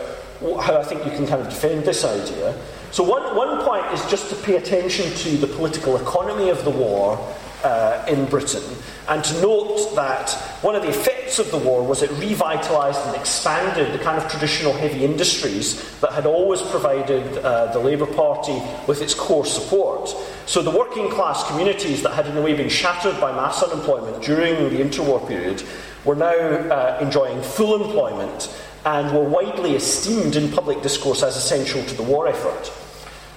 how 0.62 0.78
I 0.78 0.84
think 0.84 1.06
you 1.06 1.12
can 1.12 1.26
kind 1.26 1.42
of 1.42 1.50
defend 1.50 1.84
this 1.84 2.04
idea. 2.04 2.56
So, 2.92 3.04
one, 3.04 3.36
one 3.36 3.66
point 3.66 3.86
is 3.94 4.06
just 4.10 4.30
to 4.30 4.36
pay 4.36 4.58
attention 4.58 5.12
to 5.12 5.38
the 5.38 5.48
political 5.48 5.98
economy 5.98 6.50
of 6.50 6.64
the 6.64 6.72
war 6.72 7.18
uh, 7.66 8.06
in 8.08 8.26
Britain 8.26 8.64
and 9.08 9.24
to 9.24 9.42
note 9.42 9.94
that 9.96 10.32
one 10.62 10.76
of 10.76 10.84
the 10.84 10.90
effects 10.90 11.40
of 11.40 11.50
the 11.52 11.58
war 11.58 11.84
was 11.84 12.02
it 12.02 12.10
revitalised 12.12 13.06
and 13.08 13.16
expanded 13.16 13.92
the 13.92 14.04
kind 14.04 14.22
of 14.22 14.30
traditional 14.30 14.74
heavy 14.74 15.04
industries 15.04 16.00
that 16.00 16.12
had 16.12 16.26
always 16.26 16.62
provided 16.62 17.38
uh, 17.40 17.72
the 17.74 17.80
Labour 17.80 18.06
Party 18.06 18.60
with 18.88 19.02
its 19.02 19.14
core 19.14 19.46
support. 19.46 20.10
So, 20.46 20.62
the 20.62 20.72
working 20.72 21.10
class 21.10 21.46
communities 21.48 22.04
that 22.04 22.14
had 22.14 22.28
in 22.28 22.38
a 22.38 22.42
way 22.42 22.54
been 22.54 22.70
shattered 22.70 23.20
by 23.20 23.32
mass 23.32 23.62
unemployment 23.64 24.24
during 24.24 24.56
the 24.70 24.84
interwar 24.84 25.28
period 25.28 25.64
were 26.04 26.16
now 26.16 26.34
uh, 26.34 27.00
enjoying 27.02 27.42
full 27.42 27.84
employment 27.84 28.56
and 28.86 29.16
were 29.16 29.24
widely 29.24 29.76
esteemed 29.76 30.36
in 30.36 30.52
public 30.52 30.82
discourse 30.84 31.24
as 31.24 31.36
essential 31.36 31.84
to 31.86 31.96
the 31.96 32.04
war 32.04 32.28
effort. 32.28 32.72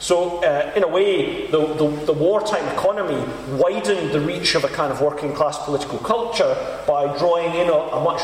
So, 0.01 0.45
uh, 0.45 0.73
in 0.77 0.85
a 0.85 0.89
way, 0.89 1.49
the, 1.49 1.59
the, 1.75 1.89
the, 2.07 2.13
wartime 2.13 2.65
economy 2.69 3.21
widened 3.57 4.13
the 4.13 4.21
reach 4.21 4.55
of 4.55 4.63
a 4.63 4.69
kind 4.69 4.93
of 4.93 5.01
working 5.01 5.33
class 5.33 5.59
political 5.65 5.99
culture 5.99 6.55
by 6.87 7.19
drawing 7.19 7.53
in 7.55 7.69
a, 7.69 7.73
a 7.73 8.05
much 8.05 8.23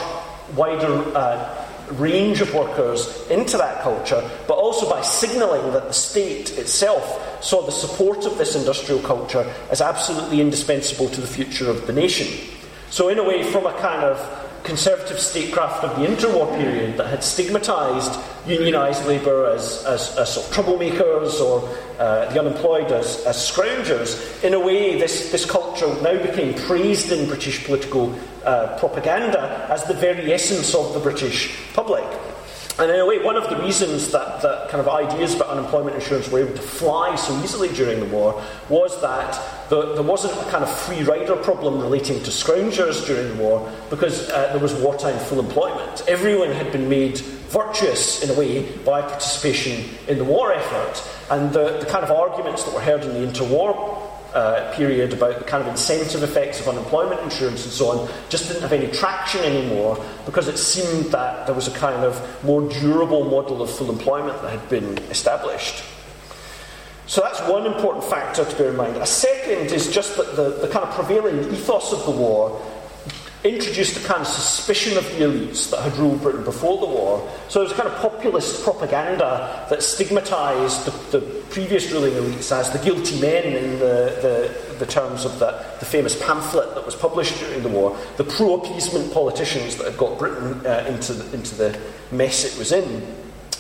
wider 0.55 1.03
uh, 1.17 1.67
range 1.93 2.41
of 2.41 2.55
workers 2.55 3.29
into 3.29 3.57
that 3.57 3.83
culture, 3.83 4.23
but 4.47 4.55
also 4.55 4.89
by 4.89 5.03
signalling 5.03 5.73
that 5.73 5.89
the 5.89 5.93
state 5.93 6.57
itself 6.59 7.43
saw 7.45 7.67
the 7.67 7.73
support 7.73 8.25
of 8.25 8.39
this 8.39 8.55
industrial 8.55 9.01
culture 9.03 9.45
as 9.71 9.81
absolutely 9.81 10.41
indispensable 10.41 11.09
to 11.09 11.21
the 11.21 11.27
future 11.27 11.69
of 11.69 11.89
the 11.89 11.93
nation. 11.93 12.29
So, 12.91 13.09
in 13.09 13.19
a 13.19 13.25
way, 13.25 13.43
from 13.43 13.67
a 13.67 13.73
kind 13.81 14.05
of 14.05 14.44
conservative 14.65 15.21
statecraft 15.21 15.85
of 15.85 15.95
the 16.01 16.07
interwar 16.07 16.49
period 16.57 16.97
that 16.97 17.07
had 17.07 17.21
stigmatised 17.21 18.19
unionised 18.47 19.07
labour 19.07 19.47
as, 19.47 19.85
as, 19.85 20.17
as, 20.17 20.35
sort 20.35 20.47
of 20.47 20.53
troublemakers 20.53 21.41
or 21.41 21.69
uh, 21.99 22.33
the 22.33 22.41
unemployed 22.41 22.91
as, 22.91 23.25
as 23.27 23.37
scroungers, 23.37 24.43
in 24.43 24.55
a 24.55 24.61
way, 24.61 24.99
this, 24.99 25.31
this 25.31 25.45
culture 25.45 25.87
now 26.03 26.21
became 26.21 26.55
praised 26.67 27.13
in 27.13 27.29
British 27.29 27.65
political 27.65 28.19
uh, 28.45 28.77
propaganda 28.79 29.67
as 29.71 29.85
the 29.85 29.95
very 29.95 30.33
essence 30.33 30.75
of 30.75 30.93
the 30.95 31.01
British 31.01 31.55
public. 31.75 32.05
And 32.77 32.91
in 32.91 32.99
a 32.99 33.07
way, 33.07 33.23
one 33.23 33.37
of 33.37 33.49
the 33.49 33.57
reasons 33.57 34.11
that, 34.11 34.43
that 34.43 34.69
kind 34.69 34.81
of 34.81 34.89
ideas 34.89 35.35
about 35.35 35.51
unemployment 35.51 35.95
insurance 35.95 36.29
were 36.29 36.41
able 36.41 36.55
to 36.55 36.63
fly 36.63 37.15
so 37.15 37.41
easily 37.41 37.69
during 37.69 38.01
the 38.01 38.07
war 38.07 38.43
was 38.69 39.01
that 39.01 39.41
the, 39.71 39.95
there 39.95 40.03
wasn't 40.03 40.33
a 40.33 40.51
kind 40.51 40.65
of 40.65 40.79
free 40.81 41.05
rider 41.05 41.37
problem 41.37 41.79
relating 41.79 42.21
to 42.25 42.31
scroungers 42.31 43.07
during 43.07 43.29
the 43.37 43.43
war 43.43 43.73
because 43.91 44.29
uh, 44.31 44.49
there 44.53 44.59
was 44.59 44.75
wartime 44.75 45.17
full 45.21 45.39
employment. 45.39 46.03
Everyone 46.09 46.51
had 46.51 46.73
been 46.73 46.89
made 46.89 47.19
virtuous, 47.19 48.25
in 48.25 48.31
a 48.31 48.35
way, 48.35 48.69
by 48.79 49.01
participation 49.03 49.89
in 50.09 50.19
the 50.19 50.25
war 50.25 50.53
effort. 50.53 51.09
And 51.31 51.53
the, 51.53 51.79
the 51.79 51.87
kind 51.87 52.05
of 52.05 52.11
arguments 52.11 52.65
that 52.65 52.75
were 52.75 52.81
heard 52.81 53.05
in 53.05 53.11
the 53.11 53.31
interwar 53.31 54.11
uh, 54.35 54.73
period 54.75 55.13
about 55.13 55.39
the 55.39 55.45
kind 55.45 55.63
of 55.63 55.69
incentive 55.69 56.23
effects 56.23 56.61
of 56.61 56.69
unemployment 56.69 57.21
insurance 57.23 57.65
and 57.65 57.73
so 57.73 57.87
on 57.89 58.11
just 58.29 58.49
didn't 58.49 58.63
have 58.63 58.73
any 58.73 58.91
traction 58.93 59.41
anymore 59.43 59.97
because 60.27 60.49
it 60.49 60.59
seemed 60.59 61.05
that 61.13 61.47
there 61.47 61.55
was 61.55 61.69
a 61.69 61.71
kind 61.73 62.05
of 62.05 62.45
more 62.45 62.69
durable 62.69 63.25
model 63.25 63.63
of 63.63 63.71
full 63.71 63.91
employment 63.91 64.41
that 64.43 64.51
had 64.51 64.69
been 64.69 64.99
established. 65.11 65.85
So 67.07 67.21
that's 67.21 67.41
one 67.49 67.67
important 67.67 68.05
factor 68.05 68.45
to 68.45 68.57
bear 68.57 68.71
in 68.71 68.77
mind. 68.77 68.97
A 68.97 69.07
second 69.07 69.71
is 69.73 69.93
just 69.93 70.17
that 70.17 70.37
the, 70.37 70.51
the 70.67 70.69
kind 70.69 70.89
of 70.89 70.95
prevailing 70.95 71.53
ethos 71.53 71.93
of 71.93 72.05
the 72.05 72.11
war 72.11 72.61
introduced 73.45 74.03
a 74.03 74.09
kind 74.09 74.23
of 74.23 74.27
suspicion 74.27 74.97
of 74.97 75.05
the 75.05 75.25
elites 75.25 75.71
that 75.71 75.83
had 75.83 75.95
ruled 75.99 76.23
Britain 76.23 76.43
before 76.45 76.81
the 76.81 76.87
war. 76.87 77.31
So 77.49 77.61
it 77.61 77.65
was 77.65 77.73
kind 77.75 77.89
of 77.89 77.95
populist 77.97 78.65
propaganda 78.65 79.67
that 79.69 79.81
stigmatised 79.81 80.87
the, 80.87 81.19
the, 81.19 81.45
previous 81.51 81.93
ruling 81.93 82.15
elites 82.15 82.51
as 82.51 82.71
the 82.71 82.79
guilty 82.79 83.21
men 83.21 83.45
in 83.45 83.79
the, 83.79 84.57
the, 84.69 84.75
the 84.79 84.87
terms 84.87 85.25
of 85.25 85.39
the, 85.39 85.65
the, 85.79 85.85
famous 85.85 86.21
pamphlet 86.21 86.75
that 86.75 86.85
was 86.85 86.97
published 86.97 87.39
during 87.39 87.63
the 87.63 87.69
war, 87.69 87.97
the 88.17 88.25
pro 88.25 88.57
appeasement 88.57 89.13
politicians 89.13 89.77
that 89.77 89.87
had 89.87 89.97
got 89.97 90.19
Britain 90.19 90.67
uh, 90.67 90.85
into, 90.89 91.13
the, 91.13 91.33
into 91.37 91.55
the 91.55 91.79
mess 92.11 92.45
it 92.45 92.59
was 92.59 92.73
in. 92.73 93.07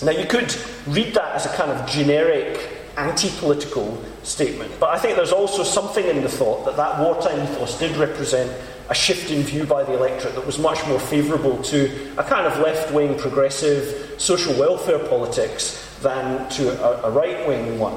Now, 0.03 0.11
you 0.11 0.27
could 0.27 0.57
read 0.89 1.15
that 1.15 1.37
as 1.37 1.47
a 1.47 1.51
kind 1.51 1.71
of 1.71 1.89
generic 1.89 2.84
anti 2.97 3.31
political 3.39 4.03
statement, 4.23 4.73
but 4.81 4.91
I 4.91 4.99
think 4.99 5.17
there's 5.17 5.33
also 5.33 5.63
something 5.63 6.05
in 6.07 6.23
the 6.23 6.29
thought 6.29 6.65
that 6.65 6.77
that 6.77 7.01
wartime 7.01 7.43
ethos 7.43 7.79
did 7.79 7.97
represent 7.97 8.51
a 8.91 8.95
shift 8.95 9.31
in 9.31 9.43
view 9.43 9.65
by 9.65 9.83
the 9.83 9.95
electorate 9.95 10.35
that 10.35 10.47
was 10.47 10.59
much 10.59 10.87
more 10.87 11.01
favourable 11.01 11.63
to 11.63 12.13
a 12.19 12.25
kind 12.25 12.47
of 12.47 12.59
left 12.61 12.93
wing 12.93 13.19
progressive 13.19 14.15
social 14.19 14.53
welfare 14.55 14.99
politics 15.09 15.81
than 16.03 16.49
to 16.51 16.69
a, 16.85 17.09
a 17.09 17.11
right 17.11 17.49
wing 17.49 17.79
one. 17.79 17.95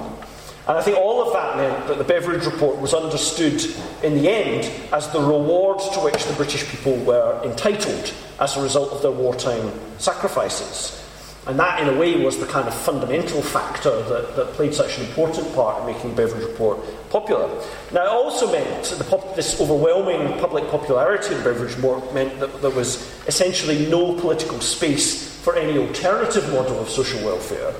And 0.68 0.78
I 0.78 0.82
think 0.82 0.98
all 0.98 1.26
of 1.26 1.34
that 1.34 1.56
meant 1.56 1.88
that 1.88 1.98
the 1.98 2.04
Beveridge 2.04 2.46
Report 2.46 2.78
was 2.78 2.94
understood 2.94 3.64
in 4.04 4.16
the 4.16 4.30
end 4.30 4.70
as 4.92 5.10
the 5.12 5.20
reward 5.20 5.80
to 5.94 6.00
which 6.02 6.26
the 6.26 6.34
British 6.34 6.70
people 6.70 6.96
were 6.98 7.42
entitled 7.46 8.14
as 8.40 8.58
a 8.58 8.62
result 8.62 8.92
of 8.92 9.02
their 9.02 9.12
wartime 9.12 9.72
sacrifices. 9.98 11.07
And 11.48 11.58
that, 11.60 11.80
in 11.80 11.88
a 11.88 11.98
way, 11.98 12.22
was 12.22 12.38
the 12.38 12.46
kind 12.46 12.68
of 12.68 12.74
fundamental 12.74 13.42
factor 13.42 14.04
that, 14.04 14.36
that 14.36 14.48
played 14.54 14.74
such 14.74 14.98
an 14.98 15.06
important 15.06 15.54
part 15.56 15.80
in 15.80 15.94
making 15.94 16.14
Beveridge 16.14 16.44
Report 16.44 16.78
popular. 17.10 17.48
Now, 17.94 18.04
it 18.04 18.10
also 18.10 18.52
meant 18.52 18.94
pop- 19.10 19.36
this 19.36 19.60
overwhelming 19.62 20.38
public 20.40 20.70
popularity 20.70 21.36
of 21.36 21.44
Beveridge 21.46 21.76
Report 21.76 22.14
meant 22.14 22.38
that 22.42 22.62
there 22.62 22.72
was 22.72 23.10
essentially 23.28 23.88
no 23.88 24.20
political 24.20 24.60
space 24.60 25.40
for 25.42 25.56
any 25.56 25.78
alternative 25.78 26.52
model 26.52 26.80
of 26.82 26.90
social 26.90 27.24
welfare. 27.24 27.74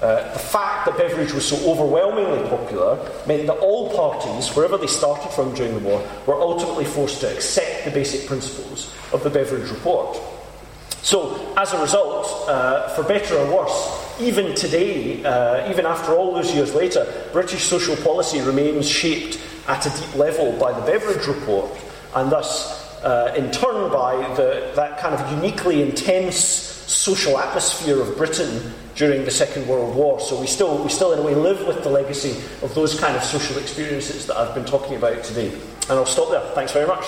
Uh, 0.00 0.32
the 0.32 0.38
fact 0.38 0.86
that 0.86 0.96
Beveridge 0.96 1.32
was 1.32 1.44
so 1.44 1.56
overwhelmingly 1.68 2.48
popular 2.48 2.96
meant 3.26 3.48
that 3.48 3.58
all 3.58 3.90
parties, 3.96 4.48
wherever 4.54 4.78
they 4.78 4.86
started 4.86 5.28
from 5.32 5.52
during 5.54 5.74
the 5.74 5.80
war, 5.80 6.00
were 6.24 6.40
ultimately 6.40 6.84
forced 6.84 7.20
to 7.20 7.34
accept 7.34 7.84
the 7.84 7.90
basic 7.90 8.28
principles 8.28 8.94
of 9.12 9.24
the 9.24 9.30
Beveridge 9.30 9.68
Report. 9.70 10.16
So, 11.08 11.54
as 11.56 11.72
a 11.72 11.80
result, 11.80 12.50
uh, 12.50 12.90
for 12.90 13.02
better 13.02 13.34
or 13.38 13.56
worse, 13.56 14.20
even 14.20 14.54
today, 14.54 15.24
uh, 15.24 15.70
even 15.70 15.86
after 15.86 16.12
all 16.12 16.34
those 16.34 16.54
years 16.54 16.74
later, 16.74 17.10
British 17.32 17.64
social 17.64 17.96
policy 17.96 18.42
remains 18.42 18.86
shaped 18.86 19.40
at 19.68 19.86
a 19.86 19.88
deep 19.88 20.16
level 20.16 20.52
by 20.58 20.70
the 20.78 20.84
Beveridge 20.84 21.26
Report, 21.26 21.70
and 22.14 22.30
thus, 22.30 23.02
uh, 23.02 23.32
in 23.38 23.50
turn, 23.50 23.90
by 23.90 24.16
the, 24.34 24.70
that 24.76 24.98
kind 24.98 25.14
of 25.14 25.32
uniquely 25.32 25.80
intense 25.80 26.36
social 26.36 27.38
atmosphere 27.38 27.98
of 27.98 28.14
Britain 28.18 28.74
during 28.94 29.24
the 29.24 29.30
Second 29.30 29.66
World 29.66 29.96
War. 29.96 30.20
So 30.20 30.38
we 30.38 30.46
still, 30.46 30.76
we 30.82 30.90
still, 30.90 31.14
in 31.14 31.20
a 31.20 31.22
way, 31.22 31.34
live 31.34 31.66
with 31.66 31.82
the 31.84 31.88
legacy 31.88 32.36
of 32.60 32.74
those 32.74 33.00
kind 33.00 33.16
of 33.16 33.24
social 33.24 33.56
experiences 33.56 34.26
that 34.26 34.36
I've 34.36 34.54
been 34.54 34.66
talking 34.66 34.96
about 34.98 35.24
today. 35.24 35.48
And 35.88 35.92
I'll 35.92 36.04
stop 36.04 36.28
there. 36.28 36.42
Thanks 36.54 36.72
very 36.72 36.86
much. 36.86 37.06